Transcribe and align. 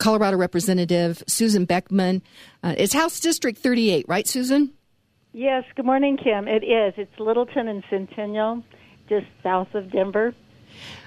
Colorado 0.00 0.36
Representative 0.36 1.22
Susan 1.28 1.66
Beckman. 1.66 2.22
Uh, 2.64 2.74
it's 2.76 2.92
House 2.92 3.20
District 3.20 3.56
38, 3.56 4.06
right, 4.08 4.26
Susan? 4.26 4.72
Yes. 5.32 5.62
Good 5.76 5.86
morning, 5.86 6.16
Kim. 6.16 6.48
It 6.48 6.64
is. 6.64 6.94
It's 6.96 7.20
Littleton 7.20 7.68
and 7.68 7.84
Centennial, 7.88 8.64
just 9.08 9.26
south 9.44 9.72
of 9.74 9.92
Denver. 9.92 10.34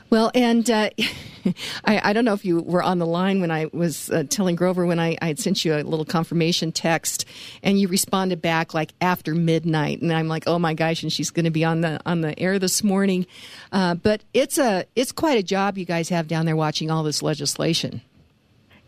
Well, 0.10 0.32
and 0.36 0.70
uh, 0.70 0.92
I, 1.86 2.10
I, 2.10 2.14
don't 2.14 2.24
know 2.24 2.34
if 2.34 2.46
you 2.46 2.62
were 2.62 2.84
on 2.84 3.00
the 3.00 3.06
line 3.08 3.42
when 3.42 3.50
I 3.50 3.66
was 3.74 4.12
uh, 4.12 4.24
telling 4.30 4.56
Grover 4.56 4.86
when 4.86 5.00
I, 5.00 5.18
I, 5.22 5.28
had 5.28 5.40
sent 5.40 5.66
you 5.66 5.74
a 5.74 5.82
little 5.82 6.06
confirmation 6.06 6.72
text, 6.72 7.26
and 7.64 7.80
you 7.80 7.88
responded 7.88 8.42
back 8.42 8.76
like 8.76 8.94
after 9.02 9.34
midnight, 9.34 10.02
and 10.02 10.14
I'm 10.14 10.28
like, 10.28 10.44
oh 10.46 10.60
my 10.60 10.76
gosh, 10.76 11.02
and 11.02 11.12
she's 11.12 11.32
going 11.32 11.46
to 11.46 11.52
be 11.52 11.66
on 11.66 11.82
the 11.82 12.00
on 12.06 12.22
the 12.22 12.40
air 12.40 12.60
this 12.60 12.84
morning. 12.84 13.26
Uh, 13.72 13.96
but 13.96 14.24
it's 14.36 14.60
a 14.60 14.86
it's 14.96 15.12
quite 15.12 15.40
a 15.40 15.44
job 15.44 15.80
you 15.80 15.86
guys 15.86 16.10
have 16.10 16.28
down 16.28 16.46
there 16.46 16.56
watching 16.56 16.92
all 16.92 17.02
this 17.02 17.24
legislation. 17.24 18.02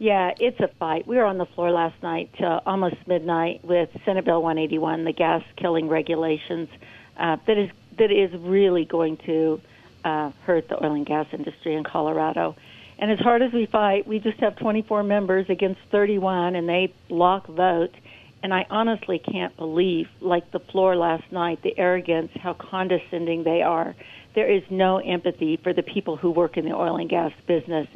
Yeah, 0.06 0.36
it's 0.40 0.60
a 0.60 0.68
fight. 0.68 1.08
We 1.08 1.16
were 1.18 1.26
on 1.26 1.40
the 1.40 1.48
floor 1.48 1.72
last 1.72 1.96
night 2.04 2.30
till 2.38 2.62
almost 2.68 2.98
midnight 3.08 3.66
with 3.66 3.90
Senate 4.06 4.24
Bill 4.24 4.40
181, 4.40 5.04
the 5.04 5.12
gas 5.12 5.42
killing 5.58 5.88
regulations 5.90 6.70
uh, 7.18 7.38
that 7.48 7.58
is 7.58 7.72
that 7.98 8.12
is 8.12 8.32
really 8.40 8.86
going 8.86 9.18
to 9.26 9.60
uh, 10.04 10.30
hurt 10.44 10.70
the 10.70 10.76
oil 10.76 10.94
and 10.94 11.08
gas 11.08 11.26
industry 11.32 11.74
in 11.74 11.84
Colorado. 11.84 12.56
And 13.00 13.10
as 13.10 13.18
hard 13.18 13.42
as 13.42 13.52
we 13.52 13.66
fight, 13.66 14.06
we 14.06 14.20
just 14.20 14.38
have 14.42 14.58
24 14.58 15.02
members 15.02 15.50
against 15.50 15.82
31, 15.90 16.54
and 16.54 16.70
they 16.70 16.94
block 17.10 17.48
vote. 17.48 17.96
And 18.44 18.54
I 18.54 18.68
honestly 18.70 19.18
can't 19.18 19.58
believe, 19.58 20.08
like 20.22 20.52
the 20.52 20.60
floor 20.60 20.96
last 20.96 21.32
night, 21.32 21.64
the 21.64 21.76
arrogance, 21.80 22.30
how 22.36 22.54
condescending 22.54 23.44
they 23.44 23.64
are. 23.64 23.96
There 24.36 24.52
is 24.52 24.62
no 24.70 24.98
empathy 25.00 25.58
for 25.58 25.74
the 25.74 25.82
people 25.82 26.16
who 26.16 26.30
work 26.30 26.58
in 26.58 26.66
the 26.66 26.76
oil 26.76 26.98
and 26.98 27.10
gas 27.10 27.32
business. 27.48 27.88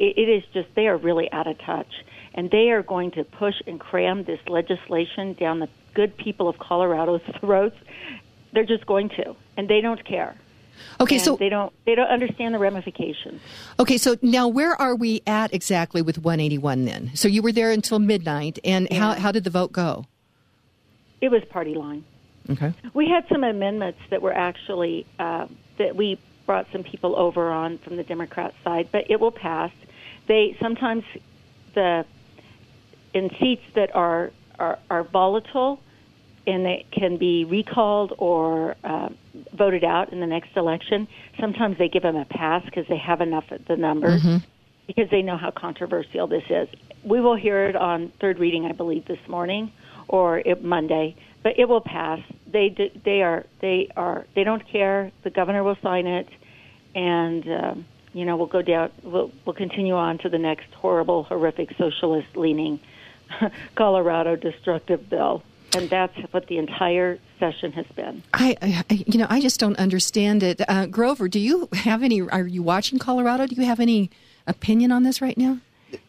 It, 0.00 0.18
it 0.18 0.28
is 0.28 0.42
just, 0.52 0.74
they 0.74 0.88
are 0.88 0.96
really 0.96 1.30
out 1.30 1.46
of 1.46 1.58
touch. 1.58 1.92
And 2.34 2.50
they 2.50 2.70
are 2.70 2.82
going 2.82 3.12
to 3.12 3.24
push 3.24 3.56
and 3.66 3.78
cram 3.78 4.24
this 4.24 4.40
legislation 4.48 5.34
down 5.34 5.60
the 5.60 5.68
good 5.94 6.16
people 6.16 6.48
of 6.48 6.58
Colorado's 6.58 7.22
throats. 7.40 7.76
They're 8.52 8.64
just 8.64 8.86
going 8.86 9.10
to, 9.10 9.36
and 9.56 9.68
they 9.68 9.80
don't 9.80 10.04
care. 10.04 10.34
Okay, 10.98 11.16
and 11.16 11.24
so 11.24 11.36
they 11.36 11.50
don't 11.50 11.72
they 11.84 11.94
don't 11.94 12.08
understand 12.08 12.54
the 12.54 12.58
ramifications. 12.58 13.40
Okay, 13.78 13.98
so 13.98 14.16
now 14.22 14.48
where 14.48 14.74
are 14.80 14.94
we 14.94 15.20
at 15.26 15.52
exactly 15.52 16.00
with 16.00 16.18
181 16.18 16.86
then? 16.86 17.10
So 17.14 17.28
you 17.28 17.42
were 17.42 17.52
there 17.52 17.70
until 17.70 17.98
midnight, 17.98 18.58
and 18.64 18.88
yeah. 18.90 18.98
how 18.98 19.12
how 19.12 19.32
did 19.32 19.44
the 19.44 19.50
vote 19.50 19.72
go? 19.72 20.06
It 21.20 21.30
was 21.30 21.44
party 21.44 21.74
line. 21.74 22.04
Okay. 22.48 22.72
We 22.94 23.08
had 23.08 23.28
some 23.28 23.44
amendments 23.44 24.00
that 24.08 24.22
were 24.22 24.32
actually 24.32 25.06
uh, 25.18 25.48
that 25.76 25.96
we 25.96 26.18
brought 26.46 26.66
some 26.72 26.82
people 26.82 27.14
over 27.16 27.50
on 27.50 27.78
from 27.78 27.96
the 27.96 28.02
Democrat 28.02 28.54
side, 28.64 28.88
but 28.90 29.10
it 29.10 29.20
will 29.20 29.30
pass. 29.30 29.70
They 30.30 30.56
sometimes 30.60 31.02
the 31.74 32.06
in 33.12 33.30
seats 33.40 33.64
that 33.74 33.92
are 33.96 34.30
are, 34.60 34.78
are 34.88 35.02
volatile 35.02 35.80
and 36.46 36.64
it 36.68 36.88
can 36.92 37.16
be 37.16 37.44
recalled 37.44 38.12
or 38.16 38.76
uh, 38.84 39.08
voted 39.52 39.82
out 39.82 40.12
in 40.12 40.20
the 40.20 40.28
next 40.28 40.56
election. 40.56 41.08
Sometimes 41.40 41.78
they 41.78 41.88
give 41.88 42.04
them 42.04 42.14
a 42.14 42.24
pass 42.26 42.64
because 42.64 42.86
they 42.86 42.96
have 42.96 43.20
enough 43.20 43.50
of 43.50 43.64
the 43.66 43.76
numbers 43.76 44.22
mm-hmm. 44.22 44.36
because 44.86 45.10
they 45.10 45.20
know 45.20 45.36
how 45.36 45.50
controversial 45.50 46.28
this 46.28 46.44
is. 46.48 46.68
We 47.02 47.20
will 47.20 47.34
hear 47.34 47.64
it 47.64 47.74
on 47.74 48.12
third 48.20 48.38
reading, 48.38 48.66
I 48.66 48.72
believe, 48.72 49.06
this 49.06 49.26
morning 49.26 49.72
or 50.06 50.38
it, 50.38 50.62
Monday, 50.62 51.16
but 51.42 51.58
it 51.58 51.68
will 51.68 51.80
pass. 51.80 52.20
They 52.46 52.68
do, 52.68 52.88
they 53.04 53.22
are 53.22 53.46
they 53.60 53.88
are 53.96 54.26
they 54.36 54.44
don't 54.44 54.64
care. 54.68 55.10
The 55.24 55.30
governor 55.30 55.64
will 55.64 55.78
sign 55.82 56.06
it, 56.06 56.28
and 56.94 57.48
um, 57.48 57.86
you 58.12 58.24
know 58.24 58.36
we'll 58.36 58.46
go 58.46 58.62
down. 58.62 58.90
We'll 59.02 59.30
we'll 59.44 59.54
continue 59.54 59.94
on 59.94 60.18
to 60.18 60.28
the 60.28 60.38
next 60.38 60.72
horrible, 60.74 61.24
horrific 61.24 61.76
socialist 61.76 62.36
leaning 62.36 62.80
Colorado 63.74 64.36
destructive 64.36 65.08
bill 65.08 65.42
and 65.74 65.88
that's 65.88 66.16
what 66.32 66.46
the 66.46 66.58
entire 66.58 67.18
session 67.38 67.72
has 67.72 67.86
been. 67.94 68.22
I, 68.34 68.56
I 68.90 68.94
you 68.94 69.18
know, 69.18 69.26
I 69.28 69.40
just 69.40 69.60
don't 69.60 69.78
understand 69.78 70.42
it. 70.42 70.60
Uh, 70.68 70.86
Grover, 70.86 71.28
do 71.28 71.38
you 71.38 71.68
have 71.72 72.02
any? 72.02 72.20
Are 72.22 72.46
you 72.46 72.62
watching 72.62 72.98
Colorado? 72.98 73.46
Do 73.46 73.54
you 73.54 73.64
have 73.64 73.80
any 73.80 74.10
opinion 74.46 74.92
on 74.92 75.02
this 75.02 75.20
right 75.20 75.36
now? 75.36 75.58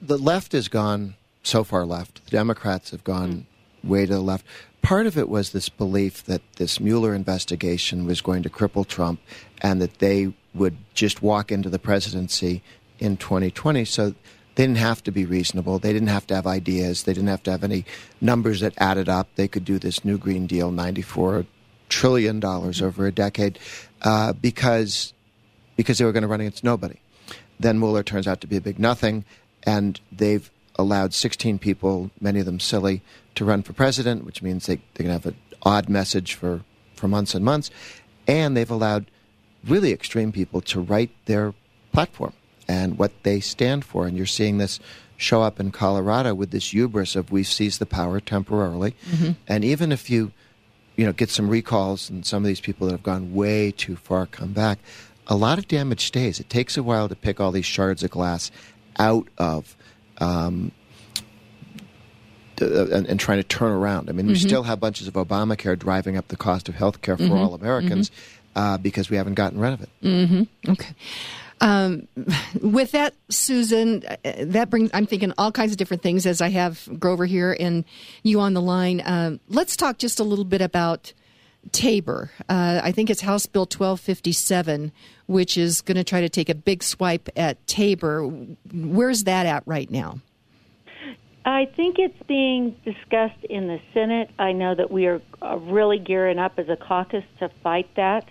The 0.01 0.17
left 0.17 0.51
has 0.53 0.67
gone 0.67 1.16
so 1.44 1.63
far 1.63 1.85
left. 1.85 2.25
The 2.25 2.31
Democrats 2.31 2.91
have 2.91 3.03
gone 3.03 3.45
mm. 3.85 3.90
way 3.90 4.06
to 4.06 4.13
the 4.13 4.22
left. 4.22 4.45
Part 4.81 5.06
of 5.06 5.17
it 5.17 5.29
was 5.29 5.51
this 5.51 5.69
belief 5.69 6.23
that 6.25 6.41
this 6.56 6.79
Mueller 6.79 7.13
investigation 7.13 8.06
was 8.06 8.22
going 8.22 8.44
to 8.44 8.50
cripple 8.50 8.88
Trump, 8.88 9.19
and 9.61 9.81
that 9.81 10.00
they 10.00 10.34
would 10.53 10.78
just 10.94 11.22
walk 11.22 11.51
into 11.51 11.69
the 11.69 11.79
presidency 11.79 12.62
in 13.00 13.17
2020. 13.17 13.85
So 13.85 14.13
they 14.56 14.63
didn't 14.63 14.78
have 14.78 15.03
to 15.03 15.12
be 15.12 15.25
reasonable. 15.25 15.79
They 15.79 15.94
didn't 15.94 16.09
have 16.09 16.28
to 16.28 16.35
have 16.35 16.45
ideas. 16.45 17.03
They 17.03 17.13
didn't 17.13 17.29
have 17.29 17.44
to 17.44 17.51
have 17.51 17.63
any 17.63 17.85
numbers 18.19 18.59
that 18.59 18.73
added 18.78 19.07
up. 19.07 19.29
They 19.35 19.47
could 19.47 19.66
do 19.66 19.79
this 19.79 20.03
new 20.03 20.17
Green 20.17 20.45
Deal, 20.45 20.72
$94 20.72 21.45
trillion 21.90 22.44
over 22.44 23.06
a 23.06 23.11
decade, 23.11 23.59
uh, 24.01 24.34
because, 24.34 25.13
because 25.75 25.97
they 25.97 26.06
were 26.06 26.11
going 26.11 26.23
to 26.23 26.28
run 26.28 26.41
against 26.41 26.63
nobody. 26.63 27.00
Then 27.59 27.79
Mueller 27.79 28.03
turns 28.03 28.28
out 28.28 28.41
to 28.41 28.47
be 28.47 28.57
a 28.57 28.61
big 28.61 28.79
nothing, 28.79 29.23
and 29.63 30.00
they've 30.11 30.50
allowed 30.75 31.13
16 31.13 31.59
people, 31.59 32.11
many 32.19 32.40
of 32.40 32.45
them 32.45 32.59
silly, 32.59 33.01
to 33.35 33.45
run 33.45 33.61
for 33.61 33.73
president, 33.73 34.25
which 34.25 34.41
means 34.41 34.66
they, 34.66 34.75
they're 34.94 35.06
going 35.06 35.19
to 35.19 35.28
have 35.28 35.34
an 35.34 35.35
odd 35.63 35.88
message 35.88 36.34
for, 36.34 36.61
for 36.95 37.07
months 37.07 37.35
and 37.35 37.45
months. 37.45 37.69
And 38.28 38.56
they've 38.57 38.69
allowed 38.69 39.11
really 39.67 39.91
extreme 39.91 40.31
people 40.31 40.61
to 40.61 40.79
write 40.79 41.11
their 41.25 41.53
platform 41.91 42.33
and 42.67 42.97
what 42.97 43.11
they 43.23 43.39
stand 43.39 43.85
for. 43.85 44.07
And 44.07 44.17
you're 44.17 44.25
seeing 44.25 44.57
this 44.57 44.79
show 45.17 45.41
up 45.41 45.59
in 45.59 45.72
Colorado 45.72 46.33
with 46.33 46.51
this 46.51 46.72
hubris 46.72 47.16
of 47.16 47.31
we 47.31 47.44
seize 47.44 47.77
the 47.77 47.85
power 47.85 48.19
temporarily. 48.19 48.95
Mm-hmm. 49.09 49.31
And 49.47 49.63
even 49.63 49.91
if 49.91 50.09
you, 50.09 50.31
you 50.95 51.05
know, 51.05 51.13
get 51.13 51.29
some 51.29 51.49
recalls 51.49 52.09
and 52.09 52.25
some 52.25 52.44
of 52.44 52.47
these 52.47 52.61
people 52.61 52.88
that 52.88 52.94
have 52.94 53.03
gone 53.03 53.33
way 53.33 53.72
too 53.72 53.95
far 53.95 54.25
come 54.25 54.53
back, 54.53 54.79
a 55.27 55.35
lot 55.35 55.57
of 55.57 55.67
damage 55.67 56.05
stays. 56.05 56.39
It 56.39 56.49
takes 56.49 56.75
a 56.75 56.83
while 56.83 57.07
to 57.07 57.16
pick 57.16 57.39
all 57.39 57.51
these 57.51 57.66
shards 57.66 58.03
of 58.03 58.11
glass 58.11 58.51
out 58.97 59.28
of. 59.38 59.75
Um, 60.17 60.72
uh, 62.61 62.88
and, 62.89 63.07
and, 63.07 63.19
trying 63.19 63.39
to 63.39 63.43
turn 63.43 63.72
around. 63.72 64.07
I 64.07 64.11
mean, 64.11 64.28
mm-hmm. 64.28 64.33
we 64.33 64.39
still 64.39 64.61
have 64.61 64.79
bunches 64.79 65.07
of 65.07 65.16
Obamacare 65.16 65.79
driving 65.79 66.16
up 66.16 66.28
the 66.28 66.38
cost 66.38 66.69
of 66.69 66.75
health 66.75 67.01
care 67.01 67.17
for 67.17 67.23
mm-hmm. 67.23 67.33
all 67.33 67.55
Americans 67.55 68.11
mm-hmm. 68.11 68.41
Uh, 68.56 68.78
because 68.78 69.09
we 69.09 69.17
haven't 69.17 69.35
gotten 69.35 69.59
rid 69.59 69.73
of 69.73 69.81
it. 69.81 69.89
Mm-hmm. 70.03 70.72
Okay. 70.72 70.95
Um, 71.62 72.07
with 72.62 72.91
that, 72.91 73.13
Susan, 73.29 74.03
uh, 74.06 74.16
that 74.45 74.69
brings, 74.69 74.89
I'm 74.94 75.06
thinking 75.06 75.34
all 75.38 75.51
kinds 75.51 75.72
of 75.72 75.78
different 75.78 76.03
things 76.03 76.25
as 76.25 76.41
I 76.41 76.50
have 76.50 76.88
Grover 77.00 77.25
here 77.25 77.56
and 77.59 77.85
you 78.23 78.40
on 78.40 78.53
the 78.53 78.61
line. 78.61 79.01
Uh, 79.01 79.38
let's 79.47 79.75
talk 79.75 79.97
just 79.97 80.19
a 80.19 80.23
little 80.23 80.45
bit 80.45 80.61
about 80.61 81.13
Tabor. 81.72 82.31
Uh, 82.50 82.81
I 82.84 82.91
think 82.91 83.09
it's 83.09 83.22
House 83.22 83.45
Bill 83.45 83.63
1257, 83.63 84.91
which 85.28 85.57
is 85.57 85.81
going 85.81 85.97
to 85.97 86.03
try 86.03 86.22
to 86.22 86.29
take 86.29 86.50
a 86.50 86.56
big 86.56 86.84
swipe 86.84 87.29
at 87.35 87.66
Tabor. 87.67 88.23
Where's 88.73 89.25
that 89.25 89.45
at 89.45 89.63
right 89.67 89.90
now? 89.90 90.19
I 91.45 91.66
think 91.75 91.97
it's 91.97 92.22
being 92.28 92.75
discussed 92.85 93.44
in 93.50 93.67
the 93.67 93.79
Senate. 93.94 94.29
I 94.38 94.51
know 94.51 94.75
that 94.75 94.91
we 94.91 95.07
are 95.07 95.22
uh, 95.41 95.57
really 95.57 95.97
gearing 95.97 96.38
up 96.38 96.59
as 96.59 96.69
a 96.69 96.75
caucus 96.75 97.23
to 97.40 97.50
fight 97.63 97.90
that. 97.95 98.25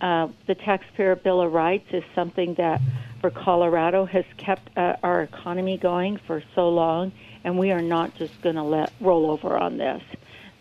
Uh, 0.00 0.28
the 0.46 0.54
Taxpayer 0.54 1.14
Bill 1.16 1.42
of 1.42 1.52
Rights 1.52 1.88
is 1.92 2.02
something 2.14 2.54
that, 2.54 2.80
for 3.20 3.30
Colorado, 3.30 4.06
has 4.06 4.24
kept 4.38 4.76
uh, 4.76 4.96
our 5.02 5.22
economy 5.22 5.76
going 5.76 6.16
for 6.16 6.42
so 6.54 6.70
long, 6.70 7.12
and 7.44 7.58
we 7.58 7.70
are 7.70 7.82
not 7.82 8.14
just 8.16 8.40
going 8.40 8.56
to 8.56 8.62
let 8.62 8.92
roll 9.00 9.30
over 9.30 9.58
on 9.58 9.76
this. 9.76 10.02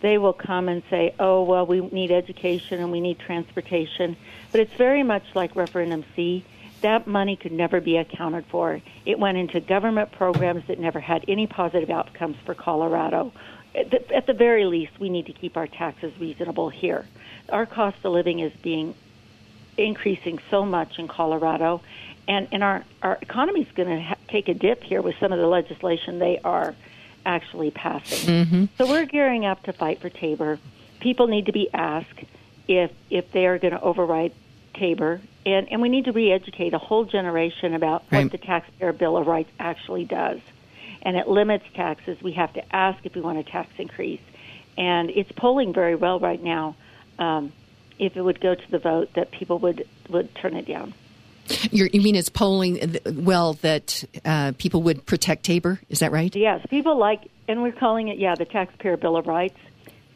They 0.02 0.18
will 0.18 0.34
come 0.34 0.68
and 0.68 0.84
say, 0.90 1.14
"Oh, 1.20 1.44
well, 1.44 1.66
we 1.66 1.82
need 1.82 2.12
education 2.12 2.80
and 2.80 2.92
we 2.92 3.00
need 3.00 3.20
transportation," 3.20 4.18
but 4.52 4.60
it's 4.60 4.74
very 4.74 5.04
much 5.04 5.24
like 5.36 5.56
Referendum 5.56 6.04
C. 6.16 6.44
That 6.82 7.08
money 7.08 7.36
could 7.36 7.52
never 7.52 7.82
be 7.82 7.98
accounted 7.98 8.46
for. 8.46 8.82
It 9.06 9.20
went 9.20 9.38
into 9.38 9.60
government 9.60 10.12
programs 10.14 10.66
that 10.68 10.80
never 10.80 11.00
had 11.00 11.26
any 11.28 11.48
positive 11.48 11.90
outcomes 11.90 12.38
for 12.46 12.54
Colorado. 12.54 13.34
At 13.76 13.92
the, 13.92 14.16
at 14.16 14.26
the 14.26 14.34
very 14.34 14.66
least, 14.66 15.00
we 15.00 15.10
need 15.10 15.26
to 15.28 15.34
keep 15.34 15.58
our 15.58 15.68
taxes 15.68 16.14
reasonable 16.20 16.70
here. 16.70 17.06
Our 17.50 17.66
cost 17.66 17.98
of 18.04 18.14
living 18.14 18.40
is 18.40 18.54
being 18.62 18.96
increasing 19.86 20.40
so 20.50 20.66
much 20.66 21.00
in 21.00 21.08
Colorado, 21.08 21.82
and 22.28 22.48
and 22.52 22.64
our 22.64 22.84
our 23.02 23.18
economy 23.22 23.62
is 23.62 23.72
going 23.74 23.90
to 23.90 24.02
ha- 24.02 24.16
take 24.28 24.48
a 24.48 24.54
dip 24.54 24.84
here 24.84 25.02
with 25.02 25.16
some 25.20 25.32
of 25.32 25.40
the 25.40 25.48
legislation 25.48 26.20
they 26.20 26.40
are 26.44 26.76
actually 27.26 27.72
passing. 27.72 28.46
Mm-hmm. 28.46 28.66
So 28.78 28.88
we're 28.88 29.06
gearing 29.06 29.46
up 29.46 29.64
to 29.64 29.74
fight 29.74 30.00
for 30.02 30.10
Tabor. 30.10 30.60
People 31.00 31.28
need 31.28 31.48
to 31.48 31.52
be 31.52 31.70
asked 31.74 32.20
if 32.68 32.92
if 33.10 33.32
they 33.32 33.46
are 33.48 33.58
going 33.58 33.74
to 33.74 33.82
override 33.82 34.34
Tabor, 34.74 35.22
and 35.46 35.72
and 35.72 35.82
we 35.82 35.90
need 35.90 36.06
to 36.06 36.12
re-educate 36.12 36.74
a 36.74 36.78
whole 36.78 37.06
generation 37.06 37.74
about 37.74 38.04
right. 38.12 38.24
what 38.24 38.32
the 38.32 38.38
Taxpayer 38.38 38.94
Bill 38.94 39.18
of 39.18 39.28
Rights 39.28 39.52
actually 39.60 40.06
does, 40.06 40.40
and 41.02 41.18
it 41.18 41.28
limits 41.28 41.66
taxes. 41.74 42.22
We 42.22 42.34
have 42.34 42.54
to 42.54 42.76
ask 42.76 43.06
if 43.06 43.16
we 43.16 43.22
want 43.22 43.40
a 43.40 43.44
tax 43.44 43.70
increase, 43.78 44.22
and 44.78 45.10
it's 45.10 45.32
polling 45.32 45.74
very 45.74 45.96
well 45.96 46.20
right 46.20 46.42
now. 46.42 46.76
Um, 47.18 47.52
if 48.00 48.16
it 48.16 48.22
would 48.22 48.40
go 48.42 48.56
to 48.56 48.72
the 48.72 48.80
vote 48.80 49.10
that 49.16 49.32
people 49.32 49.60
would 49.60 49.88
would 50.10 50.34
turn 50.36 50.56
it 50.56 50.66
down. 50.66 50.94
You're, 51.72 51.88
you 51.88 52.02
mean 52.02 52.16
it's 52.16 52.30
polling 52.30 52.98
well 53.06 53.54
that 53.56 54.04
uh, 54.24 54.54
people 54.58 54.84
would 54.84 55.06
protect 55.06 55.44
Tabor? 55.44 55.80
Is 55.90 56.00
that 56.00 56.12
right? 56.12 56.36
Yes, 56.36 56.66
people 56.70 56.98
like, 56.98 57.30
and 57.48 57.64
we're 57.64 57.72
calling 57.72 58.08
it, 58.08 58.20
yeah, 58.20 58.36
the 58.36 58.46
Taxpayer 58.46 58.98
Bill 58.98 59.18
of 59.18 59.28
Rights. 59.28 59.58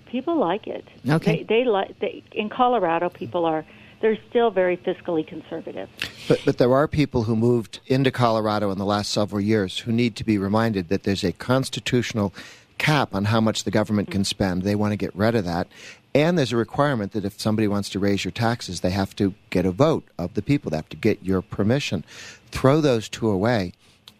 People 0.07 0.37
like 0.37 0.67
it. 0.67 0.87
Okay. 1.09 1.37
They, 1.37 1.61
they 1.61 1.65
like 1.65 1.99
they, 1.99 2.23
in 2.31 2.49
Colorado. 2.49 3.09
People 3.09 3.45
are 3.45 3.65
they're 3.99 4.17
still 4.29 4.51
very 4.51 4.77
fiscally 4.77 5.25
conservative. 5.25 5.89
But 6.27 6.41
but 6.45 6.59
there 6.59 6.71
are 6.73 6.87
people 6.87 7.23
who 7.23 7.35
moved 7.35 7.79
into 7.87 8.11
Colorado 8.11 8.69
in 8.69 8.77
the 8.77 8.85
last 8.85 9.11
several 9.11 9.41
years 9.41 9.79
who 9.79 9.91
need 9.91 10.15
to 10.17 10.23
be 10.23 10.37
reminded 10.37 10.89
that 10.89 11.01
there's 11.01 11.23
a 11.23 11.31
constitutional 11.31 12.31
cap 12.77 13.15
on 13.15 13.25
how 13.25 13.41
much 13.41 13.63
the 13.63 13.71
government 13.71 14.11
can 14.11 14.23
spend. 14.23 14.61
They 14.61 14.75
want 14.75 14.91
to 14.91 14.97
get 14.97 15.15
rid 15.15 15.33
of 15.33 15.45
that. 15.45 15.67
And 16.15 16.37
there's 16.37 16.51
a 16.51 16.57
requirement 16.57 17.13
that 17.13 17.25
if 17.25 17.39
somebody 17.41 17.67
wants 17.67 17.89
to 17.89 17.99
raise 17.99 18.23
your 18.23 18.31
taxes, 18.31 18.81
they 18.81 18.91
have 18.91 19.15
to 19.15 19.33
get 19.49 19.65
a 19.65 19.71
vote 19.71 20.03
of 20.17 20.35
the 20.35 20.41
people. 20.41 20.69
They 20.69 20.77
have 20.77 20.89
to 20.89 20.97
get 20.97 21.23
your 21.23 21.41
permission. 21.41 22.05
Throw 22.51 22.81
those 22.81 23.09
two 23.09 23.29
away, 23.29 23.73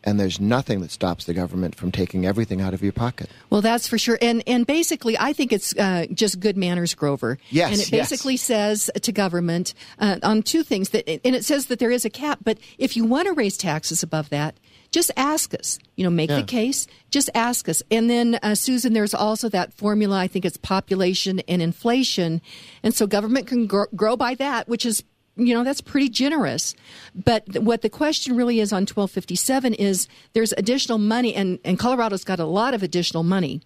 and 0.03 0.19
there's 0.19 0.39
nothing 0.39 0.81
that 0.81 0.89
stops 0.89 1.25
the 1.25 1.35
government 1.35 1.75
from 1.75 1.91
taking 1.91 2.25
everything 2.25 2.61
out 2.61 2.73
of 2.73 2.81
your 2.81 2.93
pocket. 2.93 3.29
Well, 3.51 3.61
that's 3.61 3.87
for 3.87 3.99
sure. 3.99 4.17
And 4.21 4.41
and 4.47 4.65
basically, 4.65 5.17
I 5.19 5.33
think 5.33 5.53
it's 5.53 5.77
uh, 5.77 6.07
just 6.11 6.39
good 6.39 6.57
manners, 6.57 6.95
Grover. 6.95 7.37
Yes, 7.51 7.71
And 7.71 7.81
it 7.81 7.91
basically 7.91 8.33
yes. 8.33 8.41
says 8.41 8.91
to 8.99 9.11
government 9.11 9.75
uh, 9.99 10.17
on 10.23 10.41
two 10.41 10.63
things 10.63 10.89
that, 10.89 11.07
and 11.07 11.35
it 11.35 11.45
says 11.45 11.67
that 11.67 11.77
there 11.77 11.91
is 11.91 12.05
a 12.05 12.09
cap. 12.09 12.39
But 12.43 12.57
if 12.79 12.97
you 12.97 13.05
want 13.05 13.27
to 13.27 13.33
raise 13.33 13.55
taxes 13.55 14.01
above 14.01 14.29
that, 14.29 14.55
just 14.93 15.11
ask 15.17 15.53
us. 15.53 15.77
You 15.97 16.05
know, 16.05 16.09
make 16.09 16.29
Yeah. 16.29 16.37
the 16.37 16.43
case. 16.43 16.87
Just 17.11 17.29
ask 17.35 17.67
us. 17.67 17.83
And 17.91 18.09
then, 18.09 18.39
uh, 18.41 18.55
Susan, 18.55 18.93
there's 18.93 19.13
also 19.13 19.49
that 19.49 19.73
formula. 19.73 20.17
I 20.17 20.27
think 20.27 20.45
it's 20.45 20.55
population 20.57 21.41
and 21.49 21.61
inflation, 21.61 22.41
and 22.83 22.93
so 22.95 23.05
government 23.05 23.47
can 23.47 23.67
grow, 23.67 23.85
grow 23.95 24.15
by 24.15 24.35
that, 24.35 24.69
which 24.69 24.85
is 24.85 25.03
you 25.35 25.51
know 25.55 25.63
that's 25.63 25.81
pretty 25.81 26.09
generous 26.09 26.75
but 27.15 27.41
what 27.57 27.81
the 27.81 27.89
question 27.89 28.35
really 28.37 28.59
is 28.59 28.71
on 28.71 28.81
1257 28.85 29.73
is 29.73 30.07
there's 30.33 30.53
additional 30.59 30.99
money 30.99 31.33
and, 31.33 31.57
and 31.65 31.79
colorado's 31.79 32.23
got 32.23 32.39
a 32.39 32.45
lot 32.45 32.75
of 32.75 32.83
additional 32.83 33.23
money 33.23 33.59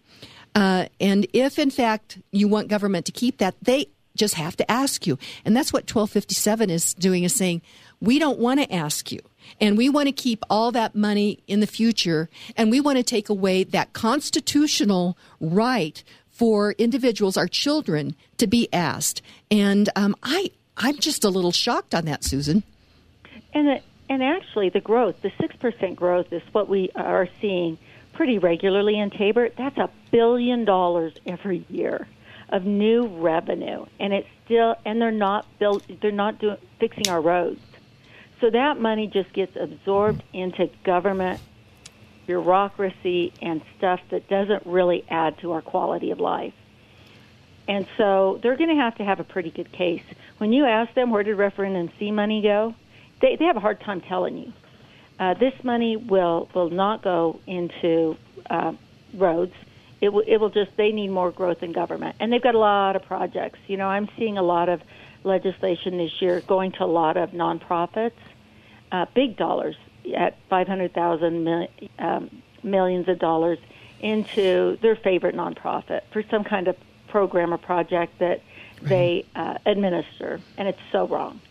uh, 0.56 0.86
and 1.02 1.28
if 1.34 1.60
in 1.60 1.70
fact 1.70 2.20
you 2.32 2.48
want 2.48 2.70
government 2.70 3.06
to 3.06 3.12
keep 3.12 3.40
that 3.40 3.54
they 3.62 3.86
just 4.16 4.36
have 4.36 4.56
to 4.56 4.72
ask 4.72 5.06
you 5.06 5.20
and 5.44 5.58
that's 5.58 5.74
what 5.74 5.82
1257 5.94 6.70
is 6.70 6.94
doing 6.94 7.26
is 7.26 7.36
saying 7.36 7.62
we 8.02 8.20
don't 8.20 8.40
want 8.40 8.60
to 8.60 8.74
ask 8.74 9.12
you 9.12 9.20
and 9.60 9.78
we 9.78 9.90
want 9.90 10.08
to 10.08 10.12
keep 10.12 10.44
all 10.50 10.72
that 10.72 10.96
money 10.96 11.40
in 11.48 11.60
the 11.60 11.68
future 11.68 12.30
and 12.56 12.70
we 12.70 12.80
want 12.80 12.98
to 12.98 13.04
take 13.04 13.30
away 13.30 13.64
that 13.64 13.94
constitutional 13.94 15.18
right 15.40 16.04
for 16.30 16.74
individuals 16.74 17.38
our 17.38 17.48
children 17.48 18.16
to 18.38 18.48
be 18.48 18.72
asked 18.74 19.22
and 19.50 19.90
um, 19.96 20.16
i 20.24 20.52
i'm 20.78 20.98
just 20.98 21.24
a 21.24 21.30
little 21.30 21.52
shocked 21.52 21.96
on 21.96 22.06
that 22.06 22.24
susan 22.24 22.64
And 23.54 23.82
and 24.10 24.24
actually, 24.24 24.70
the 24.70 24.80
growth, 24.80 25.22
the 25.22 25.32
six 25.40 25.56
percent 25.56 25.96
growth, 25.96 26.32
is 26.32 26.42
what 26.54 26.70
we 26.70 26.92
are 26.96 27.28
seeing 27.42 27.78
pretty 28.14 28.38
regularly 28.38 28.98
in 29.00 29.10
Tabor. 29.10 29.50
That's 29.50 29.78
a 29.78 29.90
billion 30.12 30.66
dollars 30.66 31.14
every 31.26 31.66
year 31.70 32.08
of 32.50 32.66
new 32.66 33.08
revenue, 33.08 33.86
and 34.00 34.14
it's 34.14 34.28
still 34.46 34.76
and 34.86 35.02
they're 35.02 35.12
not 35.12 35.46
built. 35.60 35.84
They're 36.02 36.12
not 36.12 36.40
doing 36.40 36.58
fixing 36.80 37.10
our 37.10 37.20
roads, 37.20 37.60
so 38.40 38.50
that 38.50 38.80
money 38.80 39.08
just 39.08 39.34
gets 39.34 39.56
absorbed 39.56 40.24
into 40.34 40.70
government 40.84 41.40
bureaucracy 42.26 43.34
and 43.42 43.62
stuff 43.78 44.02
that 44.10 44.28
doesn't 44.28 44.66
really 44.66 45.06
add 45.10 45.38
to 45.40 45.54
our 45.54 45.62
quality 45.62 46.12
of 46.12 46.20
life. 46.20 46.54
And 47.68 47.88
so 47.98 48.40
they're 48.42 48.56
going 48.56 48.70
to 48.70 48.82
have 48.82 48.96
to 48.96 49.04
have 49.04 49.20
a 49.20 49.24
pretty 49.24 49.50
good 49.50 49.72
case. 49.72 50.04
When 50.38 50.54
you 50.54 50.66
ask 50.66 50.94
them 50.94 51.10
where 51.10 51.24
did 51.24 51.36
referendum 51.36 51.90
C 51.98 52.12
money 52.12 52.42
go, 52.42 52.76
they, 53.22 53.36
they 53.36 53.46
have 53.46 53.58
a 53.58 53.62
hard 53.62 53.82
time 53.82 54.02
telling 54.02 54.38
you. 54.38 54.54
Uh, 55.20 55.34
this 55.34 55.54
money 55.64 55.98
will 55.98 56.48
will 56.54 56.70
not 56.70 57.02
go 57.02 57.40
into 57.48 58.16
uh, 58.50 58.74
roads. 59.16 59.56
It 60.00 60.10
will 60.10 60.24
it 60.28 60.38
will 60.38 60.50
just 60.50 60.76
they 60.78 60.92
need 60.92 61.10
more 61.10 61.32
growth 61.32 61.64
in 61.64 61.72
government, 61.72 62.16
and 62.20 62.32
they've 62.32 62.42
got 62.42 62.56
a 62.56 62.60
lot 62.60 62.96
of 62.96 63.04
projects. 63.04 63.60
You 63.68 63.78
know, 63.78 63.88
I'm 63.88 64.08
seeing 64.18 64.38
a 64.38 64.44
lot 64.44 64.70
of 64.70 64.82
legislation 65.24 65.98
this 65.98 66.22
year 66.22 66.42
going 66.42 66.72
to 66.74 66.84
a 66.84 66.86
lot 66.86 67.18
of 67.18 67.32
nonprofits, 67.32 68.12
uh, 68.92 69.06
big 69.16 69.38
dollars 69.38 69.76
at 70.16 70.38
five 70.50 70.68
hundred 70.68 70.94
thousand 70.94 71.44
mil, 71.44 71.68
um, 72.00 72.30
millions 72.64 73.08
of 73.08 73.20
dollars 73.20 73.58
into 74.00 74.78
their 74.82 74.96
favorite 74.96 75.36
nonprofit 75.36 76.02
for 76.12 76.24
some 76.30 76.44
kind 76.44 76.68
of 76.68 76.76
program 77.08 77.54
or 77.54 77.58
project 77.58 78.20
that 78.20 78.42
they 78.82 79.26
uh, 79.36 79.58
administer, 79.66 80.40
and 80.58 80.68
it's 80.68 80.80
so 80.92 81.08
wrong. 81.08 81.42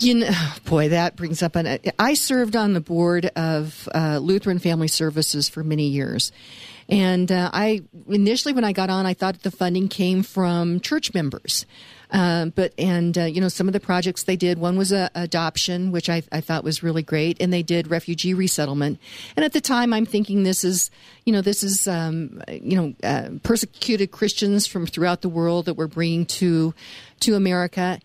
You 0.00 0.14
know, 0.16 0.30
boy, 0.64 0.88
that 0.88 1.16
brings 1.16 1.42
up 1.42 1.56
an. 1.56 1.78
I 1.98 2.14
served 2.14 2.56
on 2.56 2.72
the 2.72 2.80
board 2.80 3.26
of 3.36 3.88
uh, 3.94 4.18
Lutheran 4.18 4.58
Family 4.58 4.88
Services 4.88 5.48
for 5.48 5.62
many 5.62 5.86
years, 5.86 6.32
and 6.88 7.30
uh, 7.30 7.50
I 7.52 7.82
initially, 8.08 8.52
when 8.54 8.64
I 8.64 8.72
got 8.72 8.90
on, 8.90 9.06
I 9.06 9.14
thought 9.14 9.42
the 9.42 9.50
funding 9.50 9.88
came 9.88 10.22
from 10.22 10.80
church 10.80 11.14
members. 11.14 11.66
Um, 12.10 12.50
but 12.50 12.72
and 12.78 13.18
uh, 13.18 13.24
you 13.24 13.40
know 13.40 13.48
some 13.48 13.66
of 13.66 13.72
the 13.72 13.80
projects 13.80 14.22
they 14.22 14.36
did. 14.36 14.58
One 14.58 14.76
was 14.76 14.92
adoption, 14.92 15.90
which 15.90 16.08
I, 16.08 16.22
I 16.30 16.40
thought 16.40 16.62
was 16.62 16.80
really 16.80 17.02
great, 17.02 17.38
and 17.40 17.52
they 17.52 17.62
did 17.62 17.88
refugee 17.88 18.34
resettlement. 18.34 19.00
And 19.36 19.44
at 19.44 19.52
the 19.52 19.60
time, 19.60 19.92
I'm 19.92 20.06
thinking 20.06 20.44
this 20.44 20.62
is 20.62 20.90
you 21.24 21.32
know 21.32 21.40
this 21.40 21.64
is 21.64 21.88
um, 21.88 22.40
you 22.48 22.76
know 22.76 22.94
uh, 23.02 23.30
persecuted 23.42 24.12
Christians 24.12 24.64
from 24.66 24.86
throughout 24.86 25.22
the 25.22 25.28
world 25.28 25.64
that 25.64 25.74
we're 25.74 25.88
bringing 25.88 26.24
to 26.26 26.72
to 27.20 27.34
America. 27.34 27.98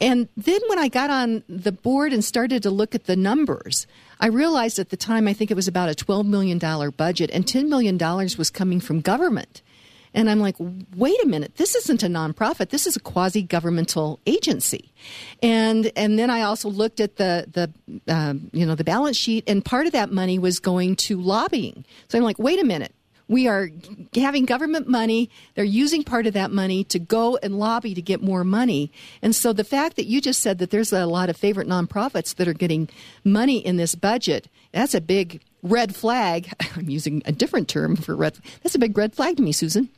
And 0.00 0.28
then 0.36 0.60
when 0.68 0.78
I 0.78 0.88
got 0.88 1.10
on 1.10 1.42
the 1.48 1.72
board 1.72 2.12
and 2.12 2.24
started 2.24 2.62
to 2.64 2.70
look 2.70 2.94
at 2.94 3.04
the 3.04 3.16
numbers, 3.16 3.86
I 4.20 4.26
realized 4.26 4.78
at 4.78 4.90
the 4.90 4.96
time 4.96 5.26
I 5.26 5.32
think 5.32 5.50
it 5.50 5.54
was 5.54 5.68
about 5.68 5.88
a 5.88 5.92
$12 5.92 6.26
million 6.26 6.58
budget 6.90 7.30
and 7.32 7.44
$10 7.44 7.68
million 7.68 7.98
was 8.38 8.50
coming 8.50 8.80
from 8.80 9.00
government. 9.00 9.62
And 10.16 10.30
I'm 10.30 10.40
like, 10.40 10.56
wait 10.96 11.22
a 11.22 11.26
minute, 11.26 11.56
this 11.56 11.74
isn't 11.74 12.02
a 12.02 12.06
nonprofit. 12.06 12.70
This 12.70 12.86
is 12.86 12.96
a 12.96 13.00
quasi 13.00 13.42
governmental 13.42 14.18
agency. 14.24 14.90
And 15.42 15.92
and 15.94 16.18
then 16.18 16.30
I 16.30 16.40
also 16.40 16.70
looked 16.70 17.00
at 17.00 17.16
the 17.16 17.46
the 17.52 18.12
um, 18.12 18.50
you 18.54 18.64
know 18.64 18.74
the 18.74 18.82
balance 18.82 19.18
sheet, 19.18 19.44
and 19.46 19.62
part 19.62 19.86
of 19.86 19.92
that 19.92 20.10
money 20.10 20.38
was 20.38 20.58
going 20.58 20.96
to 20.96 21.20
lobbying. 21.20 21.84
So 22.08 22.16
I'm 22.16 22.24
like, 22.24 22.38
wait 22.38 22.58
a 22.58 22.64
minute, 22.64 22.94
we 23.28 23.48
are 23.48 23.70
having 24.14 24.44
government 24.44 24.88
money. 24.88 25.30
They're 25.54 25.64
using 25.64 26.04
part 26.04 26.26
of 26.26 26.34
that 26.34 26.50
money 26.50 26.84
to 26.84 26.98
go 26.98 27.36
and 27.42 27.58
lobby 27.58 27.94
to 27.94 28.02
get 28.02 28.22
more 28.22 28.44
money. 28.44 28.92
And 29.22 29.34
so 29.34 29.52
the 29.52 29.64
fact 29.64 29.96
that 29.96 30.06
you 30.06 30.20
just 30.20 30.40
said 30.40 30.58
that 30.58 30.70
there's 30.70 30.92
a 30.92 31.06
lot 31.06 31.28
of 31.28 31.36
favorite 31.36 31.68
nonprofits 31.68 32.34
that 32.36 32.46
are 32.46 32.52
getting 32.52 32.88
money 33.24 33.58
in 33.58 33.76
this 33.76 33.94
budget, 33.94 34.48
that's 34.72 34.94
a 34.94 35.00
big 35.00 35.40
red 35.62 35.94
flag. 35.94 36.52
I'm 36.76 36.88
using 36.88 37.22
a 37.24 37.32
different 37.32 37.68
term 37.68 37.96
for 37.96 38.14
red. 38.14 38.38
That's 38.62 38.74
a 38.74 38.78
big 38.78 38.96
red 38.96 39.14
flag 39.14 39.36
to 39.38 39.42
me, 39.42 39.52
Susan. 39.52 39.88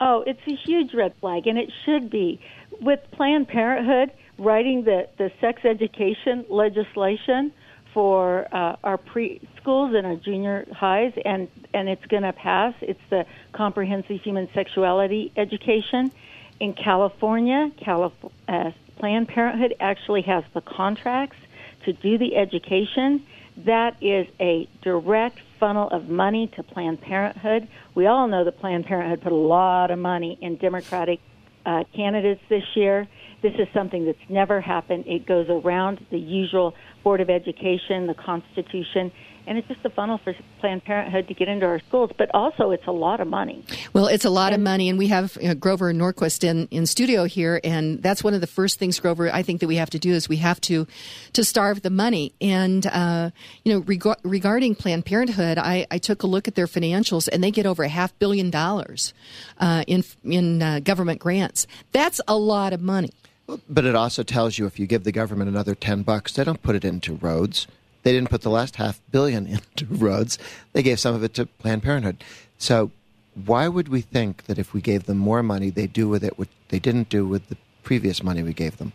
Oh, 0.00 0.24
it's 0.26 0.40
a 0.46 0.56
huge 0.56 0.92
red 0.92 1.14
flag, 1.20 1.46
and 1.46 1.58
it 1.58 1.70
should 1.84 2.10
be. 2.10 2.40
With 2.80 3.00
Planned 3.12 3.48
Parenthood 3.48 4.10
writing 4.38 4.84
the, 4.84 5.08
the 5.18 5.30
sex 5.40 5.64
education 5.64 6.44
legislation 6.48 7.52
for 7.94 8.48
uh, 8.52 8.76
our 8.82 8.98
preschools 8.98 9.96
and 9.96 10.04
our 10.04 10.16
junior 10.16 10.66
highs, 10.72 11.12
and, 11.24 11.48
and 11.72 11.88
it's 11.88 12.04
going 12.06 12.24
to 12.24 12.32
pass. 12.32 12.74
It's 12.82 13.00
the 13.08 13.24
Comprehensive 13.52 14.20
Human 14.20 14.48
Sexuality 14.52 15.32
Education. 15.36 16.12
In 16.60 16.74
California, 16.74 17.70
Calif- 17.78 18.12
uh, 18.48 18.72
Planned 18.98 19.28
Parenthood 19.28 19.74
actually 19.80 20.22
has 20.22 20.44
the 20.52 20.60
contracts 20.60 21.36
to 21.84 21.92
do 21.92 22.18
the 22.18 22.36
education. 22.36 23.24
That 23.58 23.96
is 24.02 24.26
a 24.40 24.68
direct 24.82 25.38
funnel 25.60 25.88
of 25.90 26.08
money 26.08 26.48
to 26.56 26.62
Planned 26.64 27.00
Parenthood. 27.00 27.68
We 27.94 28.06
all 28.06 28.26
know 28.26 28.44
that 28.44 28.58
Planned 28.58 28.86
Parenthood 28.86 29.22
put 29.22 29.32
a 29.32 29.36
lot 29.36 29.90
of 29.92 29.98
money 29.98 30.36
in 30.40 30.56
Democratic 30.56 31.20
uh, 31.64 31.84
candidates 31.94 32.42
this 32.48 32.64
year. 32.74 33.06
This 33.42 33.54
is 33.58 33.68
something 33.72 34.06
that's 34.06 34.18
never 34.28 34.60
happened. 34.60 35.04
It 35.06 35.26
goes 35.26 35.48
around 35.48 36.04
the 36.10 36.18
usual 36.18 36.74
Board 37.04 37.20
of 37.20 37.30
Education, 37.30 38.06
the 38.06 38.14
Constitution, 38.14 39.12
and 39.46 39.58
it's 39.58 39.68
just 39.68 39.84
a 39.84 39.90
funnel 39.90 40.18
for 40.24 40.34
Planned 40.60 40.84
Parenthood 40.84 41.28
to 41.28 41.34
get 41.34 41.48
into 41.48 41.66
our 41.66 41.78
schools. 41.80 42.10
But 42.16 42.30
also, 42.32 42.70
it's 42.70 42.86
a 42.86 42.92
lot 42.92 43.20
of 43.20 43.28
money. 43.28 43.62
Well, 43.92 44.06
it's 44.06 44.24
a 44.24 44.30
lot 44.30 44.54
of 44.54 44.60
money, 44.60 44.88
and 44.88 44.98
we 44.98 45.08
have 45.08 45.36
you 45.40 45.48
know, 45.48 45.54
Grover 45.54 45.90
and 45.90 46.00
Norquist 46.00 46.44
in, 46.44 46.66
in 46.70 46.86
studio 46.86 47.24
here, 47.24 47.60
and 47.62 48.02
that's 48.02 48.24
one 48.24 48.32
of 48.32 48.40
the 48.40 48.46
first 48.46 48.78
things, 48.78 48.98
Grover, 48.98 49.32
I 49.32 49.42
think 49.42 49.60
that 49.60 49.66
we 49.66 49.76
have 49.76 49.90
to 49.90 49.98
do 49.98 50.12
is 50.12 50.28
we 50.28 50.38
have 50.38 50.60
to 50.62 50.86
to 51.34 51.44
starve 51.44 51.82
the 51.82 51.90
money. 51.90 52.32
And 52.40 52.86
uh, 52.86 53.30
you 53.64 53.74
know, 53.74 53.80
reg- 53.80 54.18
regarding 54.22 54.74
Planned 54.74 55.04
Parenthood, 55.04 55.58
I, 55.58 55.86
I 55.90 55.98
took 55.98 56.22
a 56.22 56.26
look 56.26 56.48
at 56.48 56.54
their 56.54 56.66
financials, 56.66 57.28
and 57.30 57.44
they 57.44 57.50
get 57.50 57.66
over 57.66 57.82
a 57.82 57.88
half 57.88 58.18
billion 58.18 58.48
dollars 58.50 59.12
uh, 59.58 59.84
in 59.86 60.04
in 60.24 60.62
uh, 60.62 60.80
government 60.80 61.20
grants. 61.20 61.66
That's 61.92 62.20
a 62.26 62.36
lot 62.36 62.72
of 62.72 62.80
money. 62.80 63.12
But 63.46 63.84
it 63.84 63.94
also 63.94 64.22
tells 64.22 64.58
you 64.58 64.66
if 64.66 64.78
you 64.78 64.86
give 64.86 65.04
the 65.04 65.12
government 65.12 65.50
another 65.50 65.74
10 65.74 66.02
bucks, 66.02 66.32
they 66.32 66.44
don't 66.44 66.62
put 66.62 66.76
it 66.76 66.84
into 66.84 67.14
roads. 67.14 67.66
They 68.02 68.12
didn't 68.12 68.30
put 68.30 68.42
the 68.42 68.50
last 68.50 68.76
half 68.76 69.00
billion 69.10 69.46
into 69.74 69.86
roads. 69.86 70.38
They 70.72 70.82
gave 70.82 71.00
some 71.00 71.14
of 71.14 71.22
it 71.22 71.34
to 71.34 71.46
Planned 71.46 71.82
Parenthood. 71.82 72.24
So 72.58 72.90
why 73.34 73.68
would 73.68 73.88
we 73.88 74.00
think 74.00 74.44
that 74.44 74.58
if 74.58 74.72
we 74.72 74.80
gave 74.80 75.04
them 75.04 75.18
more 75.18 75.42
money, 75.42 75.70
they 75.70 75.86
do 75.86 76.08
with 76.08 76.22
it 76.24 76.38
what 76.38 76.48
they 76.68 76.78
didn't 76.78 77.08
do 77.08 77.26
with 77.26 77.48
the 77.48 77.56
previous 77.82 78.22
money 78.22 78.42
we 78.42 78.52
gave 78.52 78.78
them? 78.78 78.92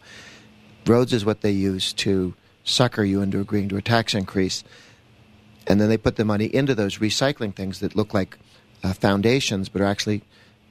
Roads 0.85 1.13
is 1.13 1.25
what 1.25 1.41
they 1.41 1.51
use 1.51 1.93
to 1.93 2.33
sucker 2.63 3.03
you 3.03 3.21
into 3.21 3.39
agreeing 3.39 3.69
to 3.69 3.77
a 3.77 3.81
tax 3.81 4.13
increase. 4.13 4.63
And 5.67 5.79
then 5.79 5.89
they 5.89 5.97
put 5.97 6.15
the 6.15 6.25
money 6.25 6.45
into 6.45 6.73
those 6.73 6.97
recycling 6.97 7.53
things 7.53 7.79
that 7.79 7.95
look 7.95 8.13
like 8.13 8.37
uh, 8.83 8.93
foundations, 8.93 9.69
but 9.69 9.81
are 9.81 9.85
actually 9.85 10.23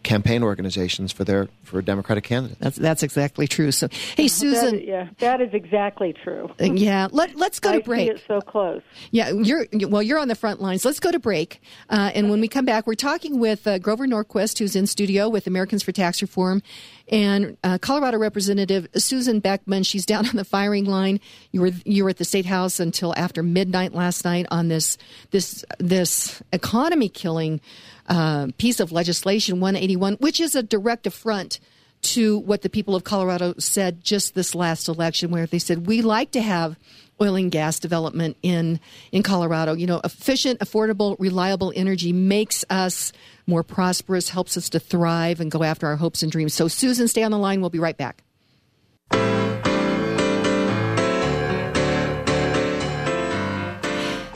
campaign 0.02 0.42
organizations 0.42 1.12
for 1.12 1.24
their 1.24 1.48
for 1.62 1.82
Democratic 1.82 2.24
candidates. 2.24 2.60
That's 2.60 2.76
that's 2.76 3.02
exactly 3.02 3.46
true. 3.46 3.72
So, 3.72 3.88
hey, 4.16 4.28
Susan, 4.28 4.76
that, 4.76 4.84
yeah, 4.84 5.08
that 5.18 5.40
is 5.40 5.52
exactly 5.52 6.12
true. 6.12 6.50
Uh, 6.60 6.64
yeah, 6.64 7.08
let 7.10 7.36
let's 7.36 7.60
go 7.60 7.70
I 7.70 7.78
to 7.78 7.84
break. 7.84 8.08
See 8.08 8.14
it 8.14 8.22
so 8.26 8.40
close. 8.40 8.82
Yeah, 9.10 9.30
you're 9.30 9.66
well. 9.88 10.02
You're 10.02 10.18
on 10.18 10.28
the 10.28 10.34
front 10.34 10.60
lines. 10.60 10.84
Let's 10.84 11.00
go 11.00 11.10
to 11.10 11.18
break, 11.18 11.60
uh, 11.90 12.10
and 12.14 12.30
when 12.30 12.40
we 12.40 12.48
come 12.48 12.64
back, 12.64 12.86
we're 12.86 12.94
talking 12.94 13.38
with 13.38 13.66
uh, 13.66 13.78
Grover 13.78 14.06
Norquist, 14.06 14.58
who's 14.58 14.76
in 14.76 14.86
studio 14.86 15.28
with 15.28 15.46
Americans 15.46 15.82
for 15.82 15.92
Tax 15.92 16.22
Reform, 16.22 16.62
and 17.08 17.56
uh, 17.64 17.78
Colorado 17.78 18.18
Representative 18.18 18.88
Susan 18.96 19.40
Beckman. 19.40 19.82
She's 19.82 20.06
down 20.06 20.28
on 20.28 20.36
the 20.36 20.44
firing 20.44 20.84
line. 20.84 21.20
You 21.52 21.60
were 21.60 21.72
you 21.84 22.04
were 22.04 22.10
at 22.10 22.18
the 22.18 22.24
state 22.24 22.46
house 22.46 22.80
until 22.80 23.14
after 23.16 23.42
midnight 23.42 23.92
last 23.92 24.24
night 24.24 24.46
on 24.50 24.68
this 24.68 24.98
this 25.30 25.64
this 25.78 26.42
economy 26.52 27.08
killing 27.08 27.60
uh, 28.08 28.48
piece 28.58 28.80
of 28.80 28.92
legislation 28.92 29.60
181, 29.60 30.14
which 30.14 30.40
is 30.40 30.54
a 30.54 30.62
direct 30.62 31.06
affront 31.06 31.60
to 32.00 32.38
what 32.38 32.62
the 32.62 32.68
people 32.68 32.94
of 32.94 33.04
Colorado 33.04 33.54
said 33.58 34.02
just 34.02 34.34
this 34.34 34.54
last 34.54 34.88
election, 34.88 35.30
where 35.30 35.46
they 35.46 35.58
said 35.58 35.86
we 35.86 36.02
like 36.02 36.30
to 36.32 36.40
have 36.40 36.76
oil 37.20 37.34
and 37.34 37.50
gas 37.50 37.78
development 37.78 38.36
in 38.42 38.80
in 39.12 39.22
Colorado. 39.22 39.74
You 39.74 39.86
know, 39.86 40.00
efficient, 40.04 40.60
affordable, 40.60 41.16
reliable 41.18 41.72
energy 41.74 42.12
makes 42.12 42.64
us 42.70 43.12
more 43.46 43.62
prosperous, 43.62 44.28
helps 44.28 44.56
us 44.56 44.68
to 44.70 44.80
thrive 44.80 45.40
and 45.40 45.50
go 45.50 45.62
after 45.62 45.86
our 45.86 45.96
hopes 45.96 46.22
and 46.22 46.30
dreams. 46.30 46.54
So, 46.54 46.68
Susan, 46.68 47.08
stay 47.08 47.22
on 47.22 47.30
the 47.30 47.38
line. 47.38 47.60
We'll 47.60 47.70
be 47.70 47.78
right 47.78 47.96
back. 47.96 48.22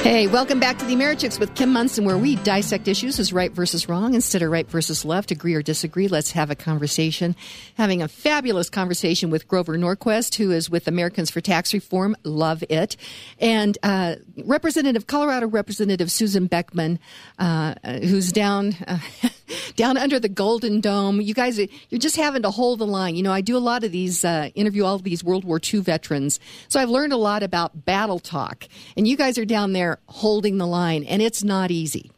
Hey, 0.02 0.26
welcome 0.26 0.58
back 0.58 0.78
to 0.78 0.84
the 0.84 0.96
Americhicks 0.96 1.38
with 1.38 1.54
Kim 1.54 1.72
Monson, 1.72 2.04
where 2.04 2.18
we 2.18 2.34
dissect 2.34 2.88
issues 2.88 3.20
as 3.20 3.32
right 3.32 3.52
versus 3.52 3.88
wrong 3.88 4.14
instead 4.14 4.42
of 4.42 4.50
right 4.50 4.68
versus 4.68 5.04
left, 5.04 5.30
agree 5.30 5.54
or 5.54 5.62
disagree. 5.62 6.08
Let's 6.08 6.32
have 6.32 6.50
a 6.50 6.56
conversation. 6.56 7.36
Having 7.76 8.02
a 8.02 8.08
fabulous 8.08 8.68
conversation 8.68 9.30
with 9.30 9.46
Grover 9.46 9.78
Norquist, 9.78 10.34
who 10.34 10.50
is 10.50 10.68
with 10.68 10.88
Americans 10.88 11.30
for 11.30 11.40
Tax 11.40 11.72
Reform. 11.72 12.16
Love 12.24 12.64
it. 12.68 12.96
And 13.38 13.78
uh, 13.84 14.16
Representative, 14.44 15.06
Colorado 15.06 15.46
Representative 15.46 16.10
Susan 16.10 16.46
Beckman, 16.48 16.98
uh, 17.38 17.74
who's 17.84 18.32
down. 18.32 18.74
Uh, 18.84 18.98
down 19.76 19.96
under 19.96 20.18
the 20.18 20.28
Golden 20.28 20.80
Dome. 20.80 21.20
You 21.20 21.34
guys, 21.34 21.58
you're 21.58 21.98
just 21.98 22.16
having 22.16 22.42
to 22.42 22.50
hold 22.50 22.78
the 22.78 22.86
line. 22.86 23.14
You 23.14 23.22
know, 23.22 23.32
I 23.32 23.40
do 23.40 23.56
a 23.56 23.58
lot 23.58 23.84
of 23.84 23.92
these, 23.92 24.24
uh, 24.24 24.50
interview 24.54 24.84
all 24.84 24.96
of 24.96 25.02
these 25.02 25.22
World 25.22 25.44
War 25.44 25.60
II 25.62 25.80
veterans. 25.80 26.40
So 26.68 26.80
I've 26.80 26.90
learned 26.90 27.12
a 27.12 27.16
lot 27.16 27.42
about 27.42 27.84
battle 27.84 28.18
talk. 28.18 28.66
And 28.96 29.06
you 29.06 29.16
guys 29.16 29.38
are 29.38 29.44
down 29.44 29.72
there 29.72 29.91
holding 30.06 30.58
the 30.58 30.66
line, 30.66 31.04
and 31.04 31.22
it's 31.22 31.42
not 31.42 31.70
easy. 31.70 32.10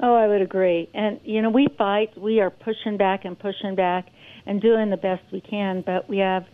Oh, 0.00 0.14
I 0.14 0.26
would 0.26 0.42
agree. 0.42 0.88
And, 0.92 1.20
you 1.24 1.40
know, 1.40 1.50
we 1.50 1.68
fight. 1.78 2.16
We 2.18 2.40
are 2.40 2.50
pushing 2.50 2.96
back 2.96 3.24
and 3.24 3.38
pushing 3.38 3.74
back 3.74 4.08
and 4.44 4.60
doing 4.60 4.90
the 4.90 4.96
best 4.96 5.22
we 5.32 5.40
can, 5.40 5.82
but 5.84 6.08
we 6.08 6.18
have 6.18 6.44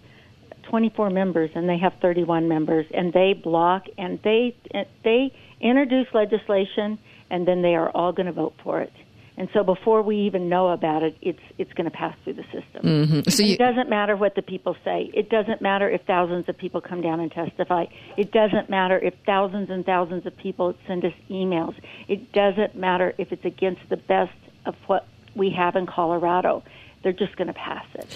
24 0.71 1.11
members 1.11 1.51
and 1.55 1.69
they 1.69 1.79
have 1.79 1.93
31 2.01 2.49
members 2.49 2.87
and 2.95 3.13
they 3.13 3.35
block 3.35 3.87
and 3.99 4.21
they 4.23 4.57
they 5.05 5.33
introduce 5.61 6.07
legislation 6.15 6.99
and 7.31 7.47
then 7.47 7.63
they 7.63 7.75
are 7.75 7.91
all 7.91 8.13
going 8.13 8.27
to 8.27 8.33
vote 8.33 8.55
for 8.63 8.81
it. 8.81 8.93
And 9.37 9.49
so 9.55 9.65
before 9.65 10.03
we 10.03 10.19
even 10.27 10.49
know 10.49 10.69
about 10.69 11.03
it, 11.03 11.17
it's 11.23 11.41
it's 11.57 11.73
going 11.73 11.91
to 11.91 11.97
pass 11.97 12.15
through 12.23 12.35
the 12.35 12.45
system. 12.45 12.83
Mm-hmm. 12.83 13.31
So 13.31 13.43
you, 13.43 13.55
it 13.55 13.59
doesn't 13.59 13.89
matter 13.89 14.15
what 14.15 14.35
the 14.35 14.43
people 14.43 14.77
say. 14.85 15.11
It 15.15 15.31
doesn't 15.31 15.63
matter 15.63 15.89
if 15.89 16.03
thousands 16.03 16.49
of 16.49 16.59
people 16.59 16.81
come 16.81 17.01
down 17.01 17.19
and 17.21 17.33
testify. 17.33 17.87
It 18.17 18.31
doesn't 18.31 18.69
matter 18.69 18.99
if 18.99 19.15
thousands 19.25 19.71
and 19.71 19.87
thousands 19.87 20.27
of 20.27 20.37
people 20.37 20.75
send 20.87 21.05
us 21.05 21.15
emails. 21.31 21.75
It 22.09 22.33
doesn't 22.33 22.77
matter 22.77 23.15
if 23.17 23.33
it's 23.33 23.45
against 23.45 23.89
the 23.89 23.97
best 23.97 24.37
of 24.67 24.75
what 24.87 25.07
we 25.35 25.51
have 25.51 25.77
in 25.77 25.87
Colorado. 25.87 26.63
They're 27.03 27.13
just 27.13 27.37
going 27.37 27.49
to 27.49 27.55
pass 27.55 27.87
it. 27.95 28.07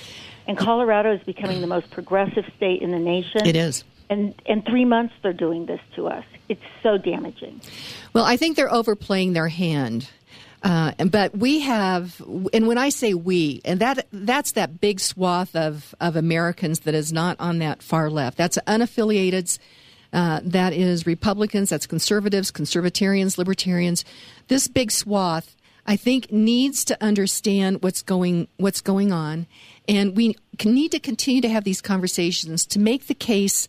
And 0.46 0.56
Colorado 0.56 1.12
is 1.14 1.22
becoming 1.24 1.60
the 1.60 1.66
most 1.66 1.90
progressive 1.90 2.44
state 2.56 2.82
in 2.82 2.90
the 2.90 2.98
nation. 2.98 3.46
It 3.46 3.56
is. 3.56 3.84
And 4.08 4.40
in 4.44 4.62
three 4.62 4.84
months, 4.84 5.14
they're 5.22 5.32
doing 5.32 5.66
this 5.66 5.80
to 5.96 6.06
us. 6.06 6.24
It's 6.48 6.62
so 6.82 6.96
damaging. 6.96 7.60
Well, 8.12 8.24
I 8.24 8.36
think 8.36 8.56
they're 8.56 8.72
overplaying 8.72 9.32
their 9.32 9.48
hand. 9.48 10.08
Uh, 10.66 10.90
but 11.04 11.36
we 11.36 11.60
have, 11.60 12.20
and 12.52 12.66
when 12.66 12.76
I 12.76 12.88
say 12.88 13.14
we, 13.14 13.60
and 13.64 13.78
that 13.78 14.08
that's 14.10 14.52
that 14.52 14.80
big 14.80 14.98
swath 14.98 15.54
of, 15.54 15.94
of 16.00 16.16
Americans 16.16 16.80
that 16.80 16.94
is 16.94 17.12
not 17.12 17.36
on 17.38 17.60
that 17.60 17.84
far 17.84 18.10
left. 18.10 18.36
That's 18.36 18.58
unaffiliated. 18.66 19.60
Uh, 20.12 20.40
that 20.42 20.72
is 20.72 21.06
Republicans. 21.06 21.70
That's 21.70 21.86
conservatives, 21.86 22.50
conservatarians, 22.50 23.38
libertarians. 23.38 24.04
This 24.48 24.66
big 24.66 24.90
swath, 24.90 25.54
I 25.86 25.94
think, 25.94 26.32
needs 26.32 26.84
to 26.86 27.00
understand 27.00 27.84
what's 27.84 28.02
going 28.02 28.48
what's 28.56 28.80
going 28.80 29.12
on, 29.12 29.46
and 29.88 30.16
we 30.16 30.34
need 30.64 30.90
to 30.90 30.98
continue 30.98 31.42
to 31.42 31.48
have 31.48 31.62
these 31.62 31.80
conversations 31.80 32.66
to 32.66 32.80
make 32.80 33.06
the 33.06 33.14
case 33.14 33.68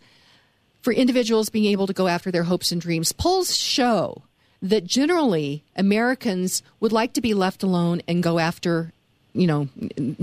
for 0.82 0.94
individuals 0.94 1.50
being 1.50 1.66
able 1.66 1.86
to 1.86 1.94
go 1.94 2.08
after 2.08 2.32
their 2.32 2.44
hopes 2.44 2.72
and 2.72 2.82
dreams. 2.82 3.12
Polls 3.12 3.56
show 3.56 4.24
that 4.62 4.86
generally 4.86 5.64
Americans 5.76 6.64
would 6.80 6.92
like 6.92 7.14
to 7.14 7.22
be 7.22 7.34
left 7.34 7.64
alone 7.64 8.02
and 8.08 8.24
go 8.24 8.40
after, 8.40 8.92
you 9.34 9.48
know, 9.48 9.70